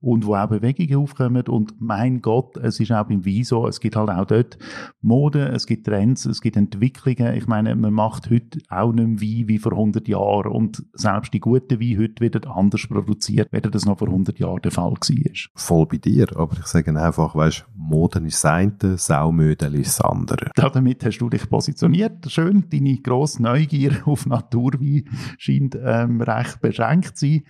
und 0.00 0.26
wo 0.26 0.34
auch 0.34 0.48
Bewegungen 0.48 0.96
aufkommen. 0.96 1.46
Und 1.48 1.74
mein 1.78 2.20
Gott, 2.20 2.56
es 2.56 2.80
ist 2.80 2.92
auch 2.92 3.06
beim 3.06 3.24
Wein 3.24 3.44
so, 3.44 3.66
es 3.66 3.80
gibt 3.80 3.96
halt 3.96 4.10
auch 4.10 4.26
dort 4.26 4.58
Mode, 5.00 5.48
es 5.48 5.66
gibt 5.66 5.86
Trends, 5.86 6.26
es 6.26 6.40
gibt 6.40 6.56
Entwicklungen. 6.56 7.34
Ich 7.34 7.46
meine, 7.46 7.74
man 7.76 7.92
macht 7.92 8.28
heute 8.28 8.58
auch 8.68 8.92
nicht 8.92 9.06
mehr 9.06 9.20
Wein 9.20 9.48
wie 9.48 9.58
vor 9.58 9.72
100 9.72 10.08
Jahren 10.08 10.50
und 10.50 10.84
selbst 10.94 11.32
die 11.32 11.40
guten 11.40 11.80
Weine 11.80 11.98
heute 11.98 12.20
werden 12.20 12.50
anders 12.50 12.86
produziert, 12.86 13.48
wie 13.52 13.60
das 13.60 13.84
noch 13.84 13.98
vor 13.98 14.08
100 14.08 14.38
Jahren 14.38 14.62
der 14.62 14.72
Fall 14.72 14.92
war. 14.92 15.50
Voll 15.54 15.86
bei 15.86 15.98
dir, 15.98 16.26
aber 16.36 16.55
ich 16.58 16.66
sage 16.66 16.98
einfach, 16.98 17.34
weißt, 17.34 17.66
Moden 17.74 18.26
ist 18.26 18.42
das 18.42 18.52
eine, 18.52 18.98
Saumödel 18.98 19.74
ist 19.76 19.98
das 19.98 20.00
andere. 20.00 20.50
Damit 20.54 21.04
hast 21.04 21.18
du 21.18 21.28
dich 21.28 21.48
positioniert. 21.48 22.30
Schön, 22.30 22.64
deine 22.70 22.96
grosse 22.96 23.42
Neugier 23.42 24.02
auf 24.06 24.26
Naturwein 24.26 25.04
scheint 25.38 25.78
ähm, 25.80 26.20
recht 26.20 26.60
beschränkt 26.60 27.16
zu 27.16 27.26
sein. 27.26 27.42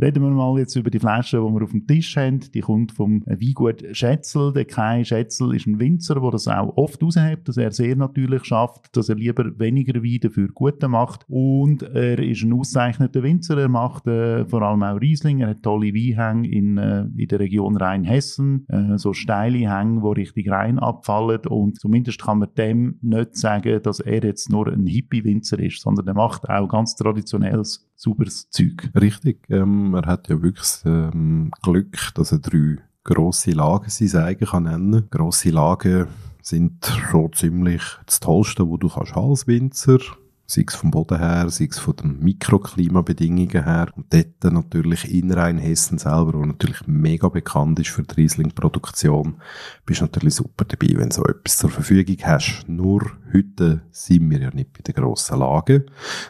Reden 0.00 0.22
wir 0.22 0.30
mal 0.30 0.58
jetzt 0.58 0.76
über 0.76 0.90
die 0.90 0.98
Flasche, 0.98 1.38
die 1.38 1.54
wir 1.54 1.62
auf 1.62 1.70
dem 1.70 1.86
Tisch 1.86 2.16
haben. 2.16 2.40
Die 2.40 2.60
kommt 2.60 2.92
vom 2.92 3.22
Weingut 3.26 3.84
Schätzel. 3.92 4.52
Der 4.52 4.64
Kai 4.64 5.04
Schätzel 5.04 5.54
ist 5.54 5.66
ein 5.66 5.78
Winzer, 5.78 6.20
der 6.20 6.30
das 6.30 6.48
auch 6.48 6.76
oft 6.76 7.02
aushebt, 7.02 7.48
dass 7.48 7.56
er 7.56 7.72
sehr 7.72 7.96
natürlich 7.96 8.44
schafft, 8.44 8.96
dass 8.96 9.08
er 9.08 9.16
lieber 9.16 9.58
weniger 9.58 10.02
Wein 10.02 10.20
dafür 10.22 10.48
guten 10.48 10.92
macht. 10.92 11.24
Und 11.28 11.82
er 11.82 12.18
ist 12.18 12.42
ein 12.42 12.52
ausgezeichneter 12.52 13.22
Winzer. 13.22 13.58
Er 13.58 13.68
macht 13.68 14.06
äh, 14.06 14.46
vor 14.46 14.62
allem 14.62 14.82
auch 14.82 15.00
Riesling. 15.00 15.40
Er 15.40 15.50
hat 15.50 15.62
tolle 15.62 15.92
Weinhänge 15.94 16.48
in, 16.48 16.78
äh, 16.78 17.06
in 17.16 17.28
der 17.28 17.40
Region 17.40 17.76
Rheinhessen 17.76 18.43
äh, 18.68 18.98
so 18.98 19.12
steile 19.12 19.70
Hänge, 19.70 20.00
die 20.00 20.20
richtig 20.20 20.50
rein 20.50 20.78
abfallen 20.78 21.40
und 21.48 21.80
zumindest 21.80 22.22
kann 22.22 22.38
man 22.38 22.48
dem 22.56 22.98
nicht 23.02 23.36
sagen, 23.36 23.82
dass 23.82 24.00
er 24.00 24.24
jetzt 24.24 24.50
nur 24.50 24.68
ein 24.68 24.86
Hippie-Winzer 24.86 25.58
ist, 25.58 25.80
sondern 25.80 26.06
er 26.06 26.14
macht 26.14 26.48
auch 26.48 26.68
ganz 26.68 26.96
traditionelles, 26.96 27.88
sauberes 27.96 28.48
Zeug. 28.50 28.90
Richtig, 29.00 29.40
ähm, 29.50 29.94
er 29.94 30.06
hat 30.06 30.28
ja 30.28 30.42
wirklich 30.42 30.68
ähm, 30.84 31.50
Glück, 31.62 32.12
dass 32.14 32.32
er 32.32 32.38
drei 32.38 32.78
grosse 33.04 33.52
Lagen 33.52 33.90
sein 33.90 34.22
eigen 34.22 34.46
kann 34.46 34.64
nennen. 34.64 35.08
Grosse 35.10 35.50
Lagen 35.50 36.06
sind 36.40 36.84
schon 37.10 37.32
ziemlich 37.32 37.82
das 38.06 38.20
Tollste, 38.20 38.68
wo 38.68 38.76
du 38.76 38.88
kannst 38.88 39.16
als 39.16 39.46
Winzer 39.46 39.98
sei 40.46 40.64
es 40.66 40.74
vom 40.74 40.90
Boden 40.90 41.18
her, 41.18 41.48
sei 41.48 41.68
es 41.70 41.78
von 41.78 41.96
den 41.96 42.20
Mikroklimabedingungen 42.20 43.64
her. 43.64 43.88
Und 43.96 44.12
dort 44.12 44.52
natürlich 44.52 45.12
in 45.12 45.32
Rheinhessen 45.32 45.98
selber, 45.98 46.34
wo 46.34 46.44
natürlich 46.44 46.86
mega 46.86 47.28
bekannt 47.28 47.78
ist 47.80 47.90
für 47.90 48.02
die 48.02 48.14
Riesling-Produktion, 48.14 49.36
bist 49.86 50.02
natürlich 50.02 50.34
super 50.34 50.64
dabei, 50.64 50.94
wenn 50.96 51.08
du 51.08 51.14
so 51.14 51.24
etwas 51.24 51.58
zur 51.58 51.70
Verfügung 51.70 52.16
hast. 52.22 52.64
Nur 52.66 53.10
heute 53.34 53.82
sind 53.90 54.30
wir 54.30 54.40
ja 54.40 54.50
nicht 54.52 54.72
bei 54.72 54.80
den 54.82 54.94
grossen 54.94 55.38
Lagen, 55.38 55.84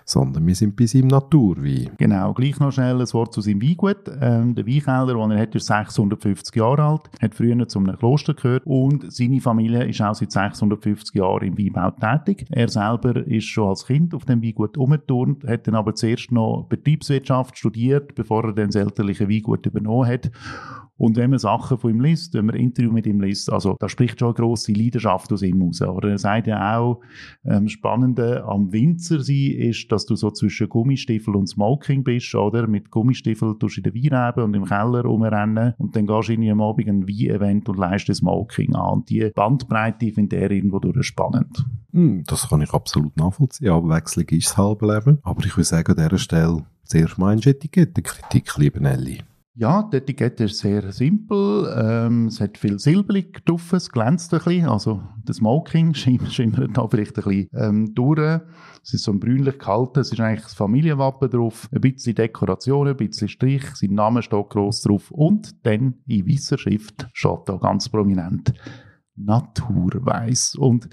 sondern 0.05 0.47
wir 0.47 0.55
sind 0.55 0.77
bei 0.77 0.87
seinem 0.87 1.09
Naturwein. 1.09 1.91
Genau, 1.99 2.33
gleich 2.35 2.61
noch 2.61 2.73
schnell 2.73 3.01
ein 3.01 3.13
Wort 3.13 3.33
zu 3.33 3.41
seinem 3.41 3.63
Weingut. 3.63 4.11
Ähm, 4.21 4.55
der 4.55 4.67
Weinkeller, 4.67 5.15
den 5.15 5.31
er 5.33 5.41
hat, 5.41 5.55
ist 5.55 5.67
650 5.67 6.55
Jahre 6.55 6.83
alt, 6.83 7.11
hat 7.21 7.35
früher 7.35 7.67
zu 7.69 7.79
einem 7.79 7.97
Kloster 7.97 8.35
gehört 8.35 8.63
und 8.65 9.13
seine 9.13 9.41
Familie 9.41 9.85
ist 9.85 10.01
auch 10.03 10.15
seit 10.15 10.33
650 10.33 11.15
Jahren 11.17 11.49
im 11.49 11.59
Weinbau 11.59 11.91
tätig. 11.91 12.47
Er 12.51 12.69
selber 12.69 13.27
ist 13.27 13.47
schon 13.47 13.69
als 13.69 13.87
Kind 13.87 13.95
Kind 13.95 14.15
auf 14.15 14.25
dem 14.25 14.43
Weingut 14.43 14.77
umgeturnt, 14.77 15.45
hat 15.45 15.67
dann 15.67 15.77
aber 15.77 15.95
zuerst 15.95 16.33
noch 16.33 16.67
Betriebswirtschaft 16.69 17.57
studiert, 17.57 18.15
bevor 18.15 18.45
er 18.45 18.53
dann 18.53 18.67
das 18.67 18.75
elterliche 18.75 19.29
Weingut 19.29 19.65
übernommen 19.67 20.09
hat. 20.09 20.31
Und 20.97 21.17
wenn 21.17 21.31
man 21.31 21.41
Sachen 21.41 21.77
von 21.77 21.91
ihm 21.91 22.01
liest, 22.01 22.35
wenn 22.35 22.47
man 22.47 22.55
Interview 22.55 22.93
mit 22.93 23.07
ihm 23.07 23.21
liest, 23.21 23.53
also 23.53 23.77
da 23.81 23.89
spricht 23.89 24.21
schon 24.21 24.29
eine 24.29 24.35
grosse 24.35 24.73
Leidenschaft 24.73 25.33
aus 25.33 25.43
ihm 25.43 25.61
raus. 25.61 25.83
Oder 25.83 26.11
er 26.11 26.19
sagt 26.19 26.47
ja 26.47 26.79
auch, 26.79 27.01
ähm, 27.45 27.69
Spannende 27.69 28.45
am 28.45 28.73
Winzer 28.73 29.21
sein 29.21 29.53
ist, 29.57 29.91
dass 29.91 30.07
du 30.07 30.15
so 30.15 30.31
zwischen 30.31 30.69
Gummistiefel 30.69 31.35
und 31.35 31.49
Smoking 31.49 32.05
bist, 32.05 32.35
oder? 32.35 32.69
Mit 32.69 32.91
Gummistiefel 32.91 33.57
tust 33.59 33.77
du 33.77 33.81
in 33.81 33.93
den 33.93 33.95
Weinreben 33.95 34.45
und 34.45 34.55
im 34.55 34.65
Keller 34.67 35.03
rumrennen 35.03 35.75
und 35.79 35.97
dann 35.97 36.07
gehst 36.07 36.29
du 36.29 36.33
in 36.33 36.49
am 36.49 36.61
Abend 36.61 36.89
ein 36.89 37.09
Wein-Event 37.09 37.69
und 37.69 37.79
leistest 37.79 38.21
Smoking 38.21 38.75
an. 38.75 38.93
Und 38.93 39.11
die 39.11 39.31
Bandbreite 39.35 40.13
findet 40.13 40.41
er 40.41 40.51
irgendwo 40.51 40.79
durch 40.79 41.05
spannend. 41.05 41.65
Hm, 41.93 42.23
das 42.27 42.49
kann 42.49 42.63
ich 42.63 42.73
absolut 42.73 43.17
nachvollziehen. 43.17 43.71
Abwechslung 43.71 44.27
ist 44.29 44.51
das 44.51 44.57
halbe 44.57 44.93
Leben. 44.93 45.19
Aber 45.23 45.45
ich 45.45 45.57
würde 45.57 45.65
sagen, 45.65 45.93
an 45.93 46.05
dieser 46.05 46.19
Stelle 46.19 46.65
zuerst 46.85 47.19
mal 47.19 47.33
ein 47.33 47.41
Etikettenkritik, 47.41 48.57
liebe 48.59 48.81
Nelly. 48.81 49.23
Ja, 49.57 49.85
die 49.85 49.99
Etikette 49.99 50.45
ist 50.45 50.59
sehr 50.59 50.91
simpel. 50.91 51.73
Ähm, 51.79 52.27
es 52.27 52.41
hat 52.41 52.59
viel 52.59 52.81
silbrig 52.81 53.45
drauf, 53.47 53.73
es 53.73 53.89
glänzt 53.89 54.35
ein 54.35 54.41
bisschen. 54.41 54.69
Also, 54.69 55.01
das 55.25 55.37
Smoking 55.37 55.95
schimmert 55.95 56.77
da 56.77 56.89
vielleicht 56.89 57.17
ein 57.19 57.25
bisschen 57.25 57.49
ähm, 57.55 57.95
durch. 57.95 58.41
Es 58.83 58.95
ist 58.95 59.05
so 59.05 59.13
ein 59.13 59.21
brünlich 59.21 59.61
gehalten. 59.61 60.01
Es 60.01 60.11
ist 60.11 60.19
eigentlich 60.19 60.43
das 60.43 60.55
Familienwappen 60.55 61.31
drauf. 61.31 61.69
Ein 61.73 61.83
bisschen 61.83 62.17
Dekoration, 62.17 62.89
ein 62.89 62.97
bisschen 62.97 63.29
Strich. 63.29 63.65
Sein 63.77 63.95
Name 63.95 64.23
steht 64.23 64.51
gross 64.51 64.83
drauf. 64.83 65.13
Und 65.13 65.65
dann 65.65 65.95
in 66.09 66.29
weißer 66.29 66.59
Schrift 66.59 67.07
steht 67.13 67.43
da 67.47 67.57
ganz 67.57 67.89
prominent 67.89 68.53
Naturweiß. 69.17 70.57
Und 70.57 70.89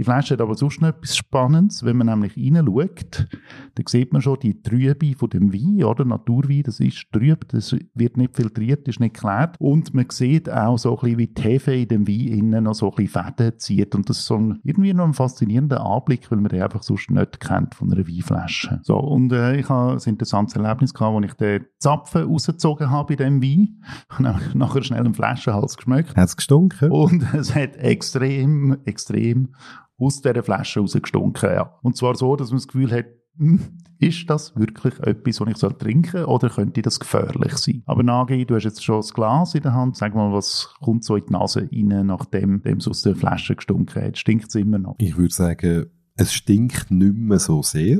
die 0.00 0.04
Flasche 0.04 0.32
hat 0.32 0.40
aber 0.40 0.54
sonst 0.54 0.80
noch 0.80 0.88
etwas 0.88 1.14
Spannendes. 1.14 1.84
Wenn 1.84 1.98
man 1.98 2.06
nämlich 2.06 2.36
reinschaut, 2.36 3.26
dann 3.74 3.86
sieht 3.86 4.14
man 4.14 4.22
schon 4.22 4.38
die 4.40 4.62
Trübe 4.62 5.14
von 5.14 5.28
dem 5.28 5.52
Wein, 5.52 5.84
oder? 5.84 6.06
Naturwein, 6.06 6.62
das 6.62 6.80
ist 6.80 7.04
trüb, 7.12 7.46
das 7.48 7.76
wird 7.94 8.16
nicht 8.16 8.34
filtriert, 8.34 8.88
ist 8.88 8.98
nicht 8.98 9.14
geklärt. 9.14 9.56
Und 9.58 9.92
man 9.92 10.06
sieht 10.08 10.50
auch 10.50 10.78
so 10.78 10.96
ein 10.96 11.00
bisschen, 11.02 11.18
wie 11.18 11.26
die 11.26 11.42
Hefe 11.42 11.74
in 11.74 11.88
dem 11.88 12.08
Wein 12.08 12.28
innen 12.28 12.64
noch 12.64 12.74
so 12.74 12.90
ein 12.90 12.96
bisschen 12.96 13.24
Fäden 13.24 13.58
zieht. 13.58 13.94
Und 13.94 14.08
das 14.08 14.20
ist 14.20 14.26
so 14.26 14.36
ein, 14.36 14.60
irgendwie 14.64 14.94
noch 14.94 15.04
ein 15.04 15.12
faszinierender 15.12 15.84
Anblick, 15.84 16.30
weil 16.30 16.40
man 16.40 16.48
den 16.48 16.62
einfach 16.62 16.82
sonst 16.82 17.10
nicht 17.10 17.40
kennt 17.40 17.74
von 17.74 17.92
einer 17.92 18.06
Weinflasche. 18.06 18.80
So, 18.82 18.96
und 18.96 19.32
äh, 19.32 19.56
ich 19.56 19.68
habe 19.68 19.92
ein 19.92 20.00
interessantes 20.06 20.56
Erlebnis 20.56 20.94
gehabt, 20.94 21.14
als 21.14 21.26
ich 21.26 21.34
den 21.34 21.66
Zapfen 21.78 22.22
rausgezogen 22.22 22.90
habe 22.90 23.14
bei 23.14 23.22
dem 23.22 23.42
Wein. 23.42 23.82
Ich 24.20 24.26
habe 24.26 24.58
nachher 24.58 24.82
schnell 24.82 25.00
einen 25.00 25.14
Flaschenhals 25.14 25.76
geschmeckt. 25.76 26.16
Hat 26.16 26.28
es 26.28 26.36
gestunken? 26.36 26.90
Und 26.90 27.22
es 27.34 27.49
hat 27.54 27.76
extrem, 27.76 28.78
extrem 28.84 29.54
aus 29.98 30.22
dieser 30.22 30.42
Flasche 30.42 30.80
rausgestunken. 30.80 31.50
Ja. 31.50 31.78
Und 31.82 31.96
zwar 31.96 32.14
so, 32.16 32.36
dass 32.36 32.50
man 32.50 32.58
das 32.58 32.68
Gefühl 32.68 32.90
hat, 32.90 33.06
hm, 33.36 33.60
ist 33.98 34.28
das 34.28 34.56
wirklich 34.56 34.98
etwas, 35.00 35.40
was 35.40 35.48
ich 35.48 35.78
trinken 35.78 36.10
soll, 36.10 36.24
oder 36.24 36.48
könnte 36.48 36.82
das 36.82 37.00
gefährlich 37.00 37.56
sein? 37.58 37.82
Aber 37.86 38.02
Nagi, 38.02 38.44
du 38.44 38.54
hast 38.54 38.64
jetzt 38.64 38.84
schon 38.84 38.96
das 38.96 39.12
Glas 39.14 39.54
in 39.54 39.62
der 39.62 39.74
Hand. 39.74 39.96
Sag 39.96 40.14
mal, 40.14 40.32
was 40.32 40.74
kommt 40.80 41.04
so 41.04 41.16
in 41.16 41.26
die 41.26 41.32
Nase 41.32 41.68
rein, 41.70 42.06
nachdem 42.06 42.62
es 42.64 42.88
aus 42.88 43.02
der 43.02 43.14
Flasche 43.14 43.56
gestunken 43.56 44.02
hat? 44.02 44.18
Stinkt 44.18 44.48
es 44.48 44.54
immer 44.54 44.78
noch? 44.78 44.96
Ich 44.98 45.16
würde 45.16 45.34
sagen, 45.34 45.86
es 46.16 46.32
stinkt 46.32 46.90
nicht 46.90 47.14
mehr 47.14 47.38
so 47.38 47.62
sehr. 47.62 47.98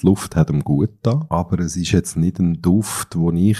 Die 0.00 0.06
Luft 0.06 0.36
hat 0.36 0.50
ihm 0.50 0.62
gut 0.62 0.90
da, 1.02 1.26
aber 1.28 1.60
es 1.60 1.76
ist 1.76 1.92
jetzt 1.92 2.16
nicht 2.16 2.38
ein 2.38 2.60
Duft, 2.60 3.16
wo 3.16 3.30
ich 3.32 3.58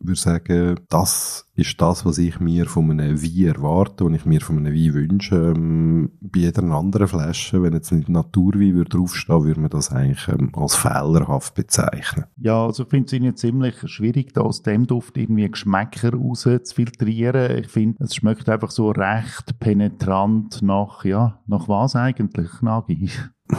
würde 0.00 0.20
sagen, 0.20 0.80
das 0.88 1.46
ist 1.54 1.80
das, 1.80 2.04
was 2.04 2.18
ich 2.18 2.40
mir 2.40 2.66
von 2.66 2.90
einem 2.90 3.22
Wein 3.22 3.46
erwarte, 3.46 4.04
was 4.04 4.12
ich 4.14 4.24
mir 4.24 4.40
von 4.40 4.58
einem 4.58 4.74
Wein 4.74 4.94
wünsche. 4.94 5.36
Ähm, 5.36 6.10
bei 6.20 6.40
jeder 6.40 6.62
anderen 6.64 7.06
Flasche, 7.06 7.62
wenn 7.62 7.74
jetzt 7.74 7.92
nicht 7.92 8.08
Naturwein 8.08 8.74
würde 8.74 8.90
draufstehen, 8.90 9.44
würde 9.44 9.60
man 9.60 9.70
das 9.70 9.92
eigentlich 9.92 10.26
ähm, 10.28 10.50
als 10.54 10.74
fehlerhaft 10.74 11.54
bezeichnen. 11.54 12.24
Ja, 12.36 12.64
also 12.64 12.84
ich 12.84 12.88
finde 12.88 13.28
es 13.28 13.40
ziemlich 13.40 13.76
schwierig, 13.86 14.32
da 14.34 14.42
aus 14.42 14.62
dem 14.62 14.86
Duft 14.86 15.16
irgendwie 15.16 15.50
Geschmäcker 15.50 16.14
raus 16.14 16.42
zu 16.42 16.74
filtrieren. 16.74 17.58
Ich 17.58 17.68
finde, 17.68 18.02
es 18.04 18.14
schmeckt 18.14 18.48
einfach 18.48 18.70
so 18.70 18.90
recht 18.90 19.58
penetrant 19.58 20.62
nach, 20.62 21.04
ja, 21.04 21.40
nach 21.46 21.68
was 21.68 21.96
eigentlich, 21.96 22.62
Nagi? 22.62 23.10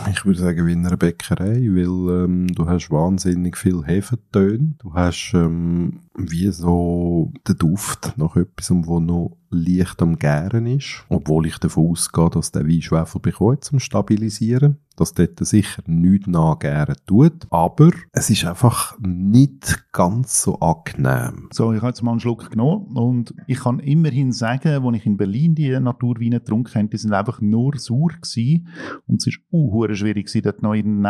Ich 0.10 0.26
würde 0.26 0.40
sagen, 0.40 0.66
wie 0.66 0.74
in 0.74 0.86
einer 0.86 0.98
Bäckerei, 0.98 1.68
weil 1.72 2.24
ähm, 2.24 2.48
du 2.48 2.68
hast 2.68 2.90
wahnsinnig 2.92 3.58
viel 3.58 3.84
Hefetöne. 3.84 4.76
Du 4.80 4.94
hast 4.94 5.34
ähm, 5.34 6.02
wie 6.16 6.50
so 6.50 7.32
den 7.48 7.58
Duft 7.58 8.14
nach 8.18 8.36
etwas, 8.36 8.72
wo 8.72 9.00
noch 9.00 9.38
leicht 9.50 10.02
am 10.02 10.18
Gären 10.18 10.66
ist. 10.66 11.04
Obwohl 11.10 11.48
ich 11.48 11.58
davon 11.58 11.90
ausgehe, 11.90 12.30
dass 12.30 12.52
der 12.52 12.68
Wein 12.68 12.82
Schwefel 12.82 13.22
bekommt 13.22 13.64
zum 13.64 13.80
Stabilisieren. 13.80 14.78
Dass 15.02 15.16
dort 15.16 15.44
sicher 15.44 15.82
nichts 15.88 16.28
nachgären 16.28 16.96
tut. 17.08 17.48
Aber 17.50 17.90
es 18.12 18.30
ist 18.30 18.46
einfach 18.46 18.96
nicht 19.00 19.92
ganz 19.92 20.44
so 20.44 20.60
angenehm. 20.60 21.50
So, 21.52 21.74
ich 21.74 21.80
habe 21.80 21.88
jetzt 21.88 22.04
mal 22.04 22.12
einen 22.12 22.20
Schluck 22.20 22.52
genommen 22.52 22.96
und 22.96 23.34
ich 23.48 23.62
kann 23.62 23.80
immerhin 23.80 24.32
sagen, 24.32 24.86
als 24.86 24.98
ich 24.98 25.08
in 25.08 25.18
Berlin 25.18 25.56
die 25.56 25.72
Naturweine 25.80 26.38
getrunken 26.38 26.76
habe, 26.76 26.90
die 26.90 26.98
sind 26.98 27.14
einfach 27.14 27.42
nur 27.42 27.80
sauer 27.80 28.10
gewesen. 28.10 28.68
Und 29.08 29.22
es 29.22 29.26
ist 29.26 29.40
uh, 29.52 29.92
schwierig 29.92 30.32
dort 30.44 30.62
noch 30.62 30.76
in 30.76 31.04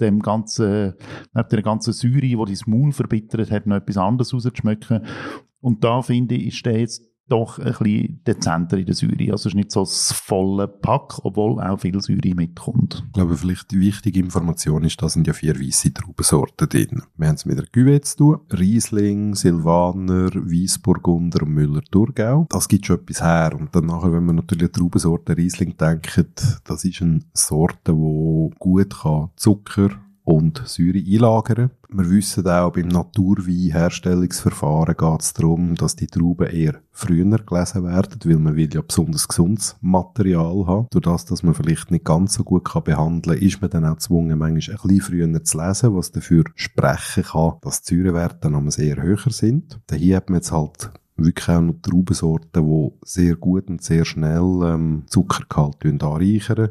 dem 0.00 0.18
ganzen, 0.18 0.94
neben 1.32 1.48
der 1.48 1.62
ganzen 1.62 1.92
Säure, 1.92 2.22
die 2.22 2.34
dein 2.34 2.58
Maul 2.66 2.90
verbittert 2.90 3.52
hat, 3.52 3.66
noch 3.68 3.76
etwas 3.76 3.98
anderes 3.98 4.34
rauszuschmecken. 4.34 5.06
Und 5.60 5.84
da 5.84 6.02
finde 6.02 6.34
ich, 6.34 6.48
ist 6.48 6.66
der 6.66 6.80
jetzt 6.80 7.07
doch 7.28 7.58
ein 7.58 7.64
bisschen 7.64 8.20
dezenter 8.26 8.78
in 8.78 8.86
der 8.86 8.94
Säure. 8.94 9.32
Also 9.32 9.34
es 9.34 9.46
ist 9.46 9.54
nicht 9.54 9.72
so 9.72 9.80
das 9.80 10.12
volle 10.12 10.68
Pack, 10.68 11.24
obwohl 11.24 11.60
auch 11.60 11.80
viel 11.80 12.00
Säure 12.00 12.34
mitkommt. 12.34 13.04
Ich 13.06 13.12
glaube, 13.12 13.36
vielleicht 13.36 13.70
die 13.70 13.80
wichtige 13.80 14.20
Information 14.20 14.84
ist, 14.84 15.00
da 15.02 15.08
sind 15.08 15.26
ja 15.26 15.32
vier 15.32 15.58
weisse 15.58 15.92
Traubensorten 15.92 16.68
drin. 16.68 17.02
Wir 17.16 17.28
haben 17.28 17.34
es 17.34 17.44
mit 17.44 17.58
der 17.58 17.66
Cuvée 17.66 18.02
zu 18.02 18.16
tun. 18.16 18.40
Riesling, 18.58 19.34
Silvaner, 19.34 20.30
Weissburgunder 20.34 21.42
und 21.42 21.54
Müller-Thurgau. 21.54 22.46
Das 22.50 22.68
gibt 22.68 22.86
schon 22.86 23.00
etwas 23.00 23.22
her. 23.22 23.54
Und 23.58 23.74
dann 23.74 23.86
nachher, 23.86 24.12
wenn 24.12 24.24
man 24.24 24.36
natürlich 24.36 24.64
an 24.64 24.72
Traubensorte 24.72 25.36
Riesling 25.36 25.76
denkt, 25.76 26.24
das 26.64 26.84
ist 26.84 27.02
eine 27.02 27.20
Sorte, 27.32 27.92
die 27.92 28.50
gut 28.58 29.00
kann 29.00 29.30
Zucker 29.36 29.90
und 30.28 30.62
Säure 30.66 30.98
einlagern. 30.98 31.70
Wir 31.88 32.10
wissen 32.10 32.46
auch, 32.46 32.70
beim 32.70 32.88
Naturwein-Herstellungsverfahren 32.88 34.94
geht 34.94 35.22
es 35.22 35.32
darum, 35.32 35.74
dass 35.74 35.96
die 35.96 36.06
Trauben 36.06 36.48
eher 36.48 36.82
früher 36.90 37.38
gelesen 37.38 37.84
werden, 37.84 38.18
weil 38.24 38.36
man 38.36 38.54
will 38.54 38.68
ja 38.70 38.82
besonders 38.82 39.26
gesundes 39.26 39.76
Material 39.80 40.66
haben. 40.66 40.86
Durch 40.90 41.04
das, 41.04 41.24
dass 41.24 41.42
man 41.42 41.54
vielleicht 41.54 41.90
nicht 41.90 42.04
ganz 42.04 42.34
so 42.34 42.44
gut 42.44 42.66
kann 42.66 42.84
behandeln 42.84 43.38
kann, 43.38 43.48
ist 43.48 43.62
man 43.62 43.70
dann 43.70 43.86
auch 43.86 43.94
gezwungen, 43.94 44.38
manchmal 44.38 44.76
ein 44.76 44.82
bisschen 44.82 45.00
früher 45.00 45.44
zu 45.44 45.58
lesen, 45.58 45.96
was 45.96 46.12
dafür 46.12 46.44
sprechen 46.56 47.24
kann, 47.24 47.54
dass 47.62 47.80
die 47.80 47.96
Säurewerte 47.96 48.50
dann 48.50 48.70
sehr 48.70 49.02
höher 49.02 49.30
sind. 49.30 49.80
Hier 49.90 50.18
hat 50.18 50.28
man 50.28 50.40
jetzt 50.40 50.52
halt 50.52 50.90
wirklich 51.16 51.48
auch 51.48 51.62
noch 51.62 51.80
Traubensorten, 51.80 52.66
die 52.66 52.90
sehr 53.02 53.36
gut 53.36 53.70
und 53.70 53.82
sehr 53.82 54.04
schnell 54.04 54.60
ähm, 54.62 55.04
Zuckergehalt 55.06 55.86
anreichern, 55.86 56.68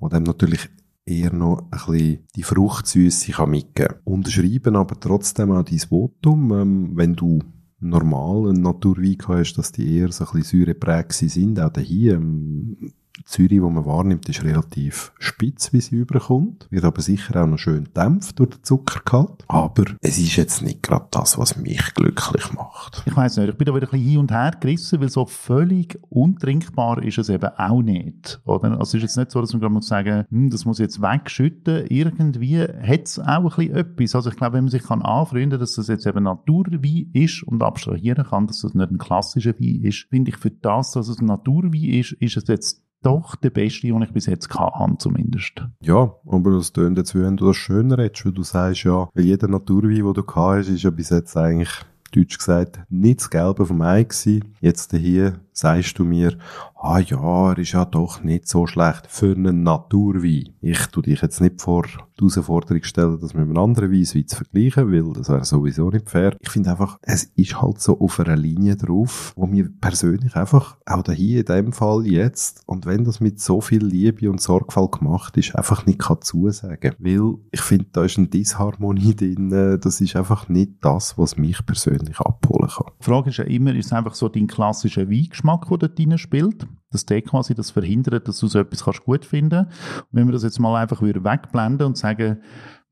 die 0.00 0.08
dann 0.08 0.22
natürlich 0.22 0.70
eher 1.06 1.32
noch 1.32 1.68
ein 1.70 1.92
bisschen 1.92 2.18
die 2.34 2.42
Fruchtsüße 2.42 3.32
kann 3.32 3.50
mitgeben. 3.50 3.96
Unterschreiben 4.04 4.76
aber 4.76 4.98
trotzdem 4.98 5.50
auch 5.52 5.62
dein 5.64 5.78
Votum, 5.78 6.52
ähm, 6.52 6.90
wenn 6.94 7.14
du 7.14 7.40
normal 7.80 8.48
einen 8.48 8.62
Naturwein 8.62 9.18
hast, 9.28 9.54
dass 9.54 9.72
die 9.72 9.96
eher 9.96 10.10
so 10.12 10.24
ein 10.24 10.32
bisschen 10.32 10.64
säureprägt 10.64 11.12
sind, 11.12 11.60
auch 11.60 11.72
hier, 11.76 12.14
ähm, 12.14 12.92
Zürich, 13.24 13.50
die 13.50 13.60
man 13.60 13.84
wahrnimmt, 13.84 14.28
ist 14.28 14.44
relativ 14.44 15.12
spitz, 15.18 15.72
wie 15.72 15.80
sie 15.80 15.96
überkommt. 15.96 16.66
Wird 16.70 16.84
aber 16.84 17.00
sicher 17.00 17.42
auch 17.42 17.46
noch 17.46 17.58
schön 17.58 17.88
dämpft 17.96 18.38
durch 18.38 18.50
den 18.50 18.64
Zuckergehalt. 18.64 19.44
Aber 19.48 19.84
es 20.00 20.18
ist 20.18 20.36
jetzt 20.36 20.62
nicht 20.62 20.82
gerade 20.82 21.06
das, 21.10 21.38
was 21.38 21.56
mich 21.56 21.94
glücklich 21.94 22.52
macht. 22.52 23.02
Ich 23.06 23.16
weiß 23.16 23.38
nicht, 23.38 23.50
ich 23.50 23.56
bin 23.56 23.66
da 23.66 23.74
wieder 23.74 23.86
ein 23.86 23.90
bisschen 23.90 24.08
hin 24.08 24.18
und 24.18 24.32
her 24.32 24.52
gerissen, 24.60 25.00
weil 25.00 25.08
so 25.08 25.26
völlig 25.26 25.98
untrinkbar 26.10 27.02
ist 27.02 27.18
es 27.18 27.28
eben 27.28 27.50
auch 27.56 27.82
nicht. 27.82 28.40
Oder? 28.44 28.72
Also 28.78 28.82
es 28.82 28.94
ist 28.94 29.02
jetzt 29.02 29.16
nicht 29.16 29.30
so, 29.30 29.40
dass 29.40 29.52
man 29.52 29.60
gerade 29.60 29.74
muss 29.74 29.86
sagen, 29.86 30.26
hm, 30.30 30.50
das 30.50 30.64
muss 30.64 30.78
jetzt 30.78 31.00
wegschütten. 31.00 31.86
Irgendwie 31.88 32.60
hat 32.60 33.04
es 33.04 33.18
auch 33.18 33.26
ein 33.26 33.44
bisschen 33.44 33.76
etwas. 33.76 34.14
Also 34.14 34.30
ich 34.30 34.36
glaube, 34.36 34.54
wenn 34.54 34.64
man 34.64 34.70
sich 34.70 34.82
kann 34.82 35.02
anfreunden, 35.02 35.58
dass 35.58 35.76
das 35.76 35.88
jetzt 35.88 36.06
eben 36.06 36.24
Naturwein 36.24 37.10
ist 37.12 37.42
und 37.44 37.62
abstrahieren 37.62 38.24
kann, 38.24 38.46
dass 38.46 38.60
das 38.60 38.74
nicht 38.74 38.90
ein 38.90 38.98
klassischer 38.98 39.54
Wein 39.58 39.82
ist, 39.82 40.06
finde 40.10 40.30
ich 40.30 40.36
für 40.36 40.50
das, 40.50 40.92
dass 40.92 41.08
es 41.08 41.20
ein 41.20 41.26
Naturwein 41.26 41.84
ist, 41.84 42.12
ist 42.12 42.36
es 42.36 42.48
jetzt 42.48 42.84
doch 43.04 43.36
der 43.36 43.50
beste, 43.50 43.86
den 43.86 44.02
ich 44.02 44.12
bis 44.12 44.26
jetzt 44.26 44.52
hatte, 44.54 44.96
zumindest. 44.98 45.62
Ja, 45.80 46.14
aber 46.26 46.52
das 46.52 46.72
tönt 46.72 46.98
jetzt, 46.98 47.14
wenn 47.14 47.36
du 47.36 47.46
das 47.46 47.56
schöner 47.56 48.02
hättest, 48.02 48.26
weil 48.26 48.32
du 48.32 48.42
sagst 48.42 48.84
ja, 48.84 49.08
jeder 49.14 49.48
Naturwein, 49.48 50.04
den 50.04 50.14
du 50.14 50.26
hast, 50.34 50.68
ist 50.68 50.82
ja 50.82 50.90
bis 50.90 51.10
jetzt 51.10 51.36
eigentlich, 51.36 51.70
deutsch 52.14 52.38
gesagt, 52.38 52.80
nicht 52.88 53.20
das 53.20 53.30
Gelbe 53.30 53.66
vom 53.66 53.82
Ei 53.82 54.04
gewesen. 54.04 54.44
Jetzt 54.60 54.92
hier 54.92 55.40
sagst 55.52 55.98
du 55.98 56.04
mir, 56.04 56.36
ah 56.74 56.98
ja, 56.98 57.52
er 57.52 57.58
ist 57.58 57.72
ja 57.72 57.84
doch 57.84 58.22
nicht 58.24 58.48
so 58.48 58.66
schlecht 58.66 59.06
für 59.08 59.34
einen 59.34 59.62
Naturwein. 59.62 60.50
Ich 60.60 60.86
tu 60.86 61.00
dich 61.00 61.22
jetzt 61.22 61.40
nicht 61.40 61.60
vor 61.60 61.84
die 61.84 62.22
Herausforderung 62.22 62.82
stellen, 62.82 63.18
das 63.20 63.34
mit 63.34 63.44
einem 63.44 63.56
anderen 63.56 63.92
Wein 63.92 64.04
zu 64.04 64.36
vergleichen, 64.36 64.90
weil 64.90 65.12
das 65.12 65.28
wäre 65.28 65.44
sowieso 65.44 65.90
nicht 65.90 66.10
fair. 66.10 66.36
Ich 66.40 66.50
finde 66.50 66.70
einfach, 66.70 66.98
es 67.02 67.24
ist 67.36 67.60
halt 67.60 67.80
so 67.80 68.00
auf 68.00 68.18
einer 68.20 68.36
Linie 68.36 68.76
drauf, 68.76 69.32
wo 69.36 69.46
mir 69.46 69.68
persönlich 69.80 70.34
einfach, 70.34 70.76
auch 70.86 71.04
hier 71.12 71.40
in 71.40 71.46
dem 71.46 71.72
Fall 71.72 72.06
jetzt, 72.06 72.62
und 72.66 72.86
wenn 72.86 73.04
das 73.04 73.20
mit 73.20 73.40
so 73.40 73.60
viel 73.60 73.84
Liebe 73.84 74.30
und 74.30 74.40
Sorgfalt 74.40 74.92
gemacht 74.92 75.36
ist, 75.36 75.54
einfach 75.54 75.86
nicht 75.86 76.00
kann 76.00 76.20
zusagen. 76.20 76.94
Weil 76.98 77.34
ich 77.52 77.60
finde, 77.60 77.86
da 77.92 78.04
ist 78.04 78.18
eine 78.18 78.28
Disharmonie 78.28 79.14
drin, 79.14 79.78
das 79.80 80.00
ist 80.00 80.16
einfach 80.16 80.48
nicht 80.48 80.72
das, 80.80 81.16
was 81.16 81.36
mich 81.36 81.64
persönlich 81.64 82.03
abholen 82.20 82.68
kann. 82.68 82.92
Die 83.00 83.04
Frage 83.04 83.30
ist 83.30 83.36
ja 83.36 83.44
immer, 83.44 83.74
ist 83.74 83.86
es 83.86 83.92
einfach 83.92 84.14
so 84.14 84.28
dein 84.28 84.46
klassischer 84.46 85.08
Weingeschmack, 85.08 85.68
der 85.68 85.78
dort 85.78 85.98
drin 85.98 86.18
spielt? 86.18 86.66
dass 86.94 87.04
der 87.04 87.22
quasi 87.22 87.54
das 87.54 87.72
verhindert, 87.72 88.28
dass 88.28 88.38
du 88.38 88.46
so 88.46 88.60
etwas 88.60 88.84
kannst 88.84 89.04
gut 89.04 89.24
finden. 89.24 89.66
Und 89.66 90.08
wenn 90.12 90.28
wir 90.28 90.32
das 90.32 90.44
jetzt 90.44 90.60
mal 90.60 90.80
einfach 90.80 91.02
wieder 91.02 91.24
wegblenden 91.24 91.88
und 91.88 91.98
sagen, 91.98 92.38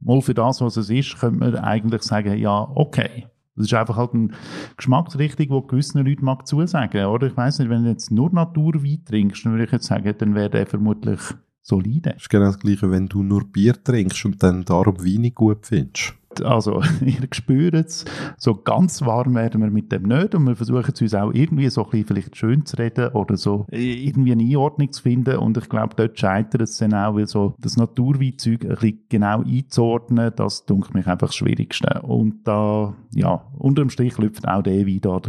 mal 0.00 0.20
für 0.20 0.34
das, 0.34 0.60
was 0.60 0.76
es 0.76 0.90
ist, 0.90 1.18
könnte 1.18 1.38
man 1.38 1.56
eigentlich 1.56 2.02
sagen, 2.02 2.36
ja, 2.36 2.68
okay. 2.74 3.28
Das 3.54 3.66
ist 3.66 3.74
einfach 3.74 3.96
halt 3.96 4.14
eine 4.14 4.30
Geschmacksrichtung, 4.76 5.46
die 5.46 5.66
gewissen 5.68 6.04
Leuten 6.04 6.24
mag 6.24 6.46
zusagen, 6.46 7.04
oder? 7.06 7.28
Ich 7.28 7.36
weiss 7.36 7.58
nicht, 7.58 7.70
wenn 7.70 7.84
du 7.84 7.90
jetzt 7.90 8.10
nur 8.10 8.30
Naturwein 8.32 9.04
trinkst, 9.04 9.44
dann 9.44 9.52
würde 9.52 9.64
ich 9.64 9.72
jetzt 9.72 9.86
sagen, 9.86 10.14
dann 10.18 10.34
wäre 10.34 10.50
der 10.50 10.66
vermutlich 10.66 11.20
solide. 11.62 12.10
Das 12.10 12.22
ist 12.22 12.30
genau 12.30 12.46
das 12.46 12.58
Gleiche, 12.58 12.90
wenn 12.90 13.08
du 13.08 13.22
nur 13.22 13.44
Bier 13.44 13.82
trinkst 13.82 14.24
und 14.24 14.42
dann 14.42 14.64
darum 14.64 14.98
Wein 14.98 15.32
gut 15.34 15.66
findest. 15.66 16.14
Also 16.42 16.82
ihr 17.04 17.28
spürt 17.32 17.74
es, 17.74 18.04
so 18.38 18.54
ganz 18.54 19.02
warm 19.02 19.34
werden 19.34 19.60
wir 19.60 19.70
mit 19.70 19.92
dem 19.92 20.04
nicht 20.04 20.34
und 20.34 20.46
wir 20.46 20.56
versuchen 20.56 20.90
es 20.92 21.00
uns 21.02 21.14
auch 21.14 21.32
irgendwie 21.32 21.68
so 21.68 21.84
ein 21.84 21.90
bisschen 21.90 22.06
vielleicht 22.06 22.36
schön 22.36 22.64
zu 22.64 22.78
reden 22.78 23.08
oder 23.08 23.36
so 23.36 23.66
irgendwie 23.70 24.32
eine 24.32 24.42
Einordnung 24.42 24.90
zu 24.92 25.02
finden 25.02 25.36
und 25.36 25.58
ich 25.58 25.68
glaube, 25.68 25.94
dort 25.94 26.18
scheitert 26.18 26.62
es 26.62 26.78
dann 26.78 26.94
auch, 26.94 27.16
weil 27.16 27.26
so 27.26 27.54
das 27.58 27.76
Naturweinzeug 27.76 28.64
ein 28.64 28.70
bisschen 28.70 29.00
genau 29.10 29.42
einzuordnen, 29.42 30.32
das 30.34 30.64
dunkelt 30.64 30.94
mich 30.94 31.06
einfach 31.06 31.28
das 31.28 31.36
Schwierigste. 31.36 32.00
Und 32.02 32.44
da, 32.44 32.94
ja, 33.12 33.44
unterm 33.58 33.90
Strich 33.90 34.16
läuft 34.16 34.48
auch 34.48 34.62
der 34.62 34.86
Wein 34.86 35.00
da 35.02 35.20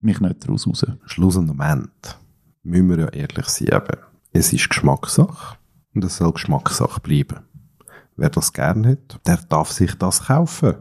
mich 0.00 0.20
nicht 0.20 0.44
daraus 0.44 0.66
raus. 0.66 0.86
Schlussendlich 1.04 1.58
müssen 2.62 2.88
wir 2.88 2.98
ja 2.98 3.08
ehrlich 3.08 3.46
sein, 3.46 3.80
es 4.32 4.52
ist 4.52 4.68
Geschmackssache 4.68 5.56
und 5.96 6.04
es 6.04 6.18
soll 6.18 6.32
Geschmackssache 6.32 7.00
bleiben. 7.00 7.40
Wer 8.16 8.30
das 8.30 8.52
gern 8.52 8.86
hat, 8.86 9.20
der 9.26 9.38
darf 9.48 9.72
sich 9.72 9.94
das 9.94 10.26
kaufen. 10.26 10.76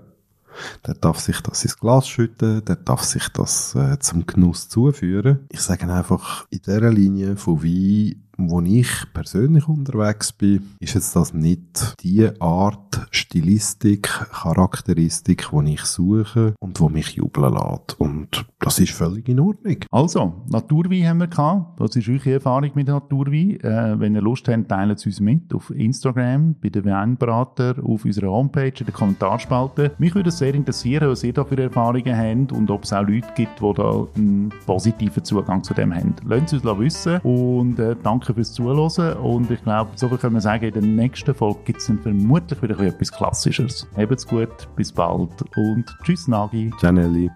Der 0.86 0.93
darf 0.93 1.19
sich 1.19 1.41
das 1.41 1.65
ins 1.65 1.78
Glas 1.78 2.08
schütten, 2.08 2.63
der 2.63 2.78
darf 2.78 3.04
sich 3.04 3.28
das 3.30 3.75
äh, 3.75 3.99
zum 3.99 4.25
Genuss 4.25 4.69
zuführen. 4.69 5.45
Ich 5.49 5.60
sage 5.60 5.91
einfach, 5.91 6.47
in 6.49 6.60
dieser 6.60 6.91
Linie 6.91 7.36
von 7.36 7.62
Wein 7.62 8.25
wo 8.38 8.62
ich 8.62 8.89
persönlich 9.13 9.67
unterwegs 9.67 10.34
bin, 10.34 10.75
ist 10.80 10.95
jetzt 10.95 11.15
das 11.15 11.34
nicht 11.34 11.95
die 12.01 12.30
Art 12.41 13.08
Stilistik, 13.12 14.04
Charakteristik, 14.04 15.49
die 15.51 15.73
ich 15.73 15.82
suche 15.82 16.54
und 16.60 16.80
wo 16.80 16.89
mich 16.89 17.12
jubeln 17.12 17.54
lässt. 17.54 17.99
Und 17.99 18.45
das 18.65 18.80
ist 18.80 18.91
völlig 18.91 19.30
in 19.30 19.39
Ordnung. 19.39 19.78
Also, 19.91 20.34
Naturwein 20.49 21.08
haben 21.08 21.19
wir 21.19 21.28
gehabt. 21.28 21.80
Was 21.80 21.95
ist 21.95 22.10
eure 22.10 22.34
Erfahrung 22.34 22.71
mit 22.75 22.88
Naturwein? 22.88 23.60
Äh, 23.62 23.99
wenn 23.99 24.15
ihr 24.15 24.21
Lust 24.21 24.47
habt, 24.47 24.67
teilt 24.67 24.99
es 24.99 25.06
uns 25.06 25.19
mit 25.19 25.54
auf 25.54 25.69
Instagram, 25.69 26.56
bei 26.62 26.69
den 26.69 26.84
Weinberater, 26.86 27.75
auf 27.84 28.04
unserer 28.04 28.32
Homepage, 28.32 28.73
in 28.80 28.86
den 28.86 28.93
Kommentarspalten. 28.93 29.91
Mich 29.97 30.13
würde 30.13 30.30
es 30.30 30.38
sehr 30.38 30.54
interessieren, 30.54 31.10
was 31.10 31.23
ihr 31.23 31.34
da 31.34 31.45
für 31.45 31.62
Erfahrungen 31.62 32.17
habt 32.17 32.51
und 32.51 32.69
ob 32.69 32.84
es 32.84 32.91
auch 32.91 33.08
Leute 33.08 33.28
gibt, 33.36 33.62
die 33.62 33.73
da 33.73 34.08
einen 34.15 34.51
positiven 34.65 35.23
Zugang 35.23 35.63
zu 35.63 35.73
dem 35.73 35.93
haben. 35.93 36.15
Lasst 36.25 36.54
es 36.54 36.65
uns 36.65 36.80
wissen 36.80 37.19
und 37.21 37.80
äh, 37.80 37.95
danke 38.04 38.25
danke 38.25 38.34
fürs 38.34 38.54
Zuhören 38.54 39.17
und 39.17 39.51
ich 39.51 39.62
glaube, 39.63 39.91
so 39.95 40.08
viel 40.08 40.17
können 40.17 40.36
wir 40.36 40.41
sagen, 40.41 40.65
in 40.65 40.73
der 40.73 40.82
nächsten 40.82 41.34
Folge 41.34 41.60
gibt 41.65 41.80
es 41.80 41.88
dann 41.88 41.99
vermutlich 41.99 42.62
wieder 42.62 42.80
etwas 42.80 43.12
Klassisches. 43.12 43.88
Habt's 43.95 44.25
gut, 44.25 44.67
bis 44.75 44.91
bald 44.91 45.30
und 45.56 45.86
tschüss 46.04 46.28
Nagi. 46.28 46.71
Ciao 46.80 46.91
Nelly. 46.91 47.30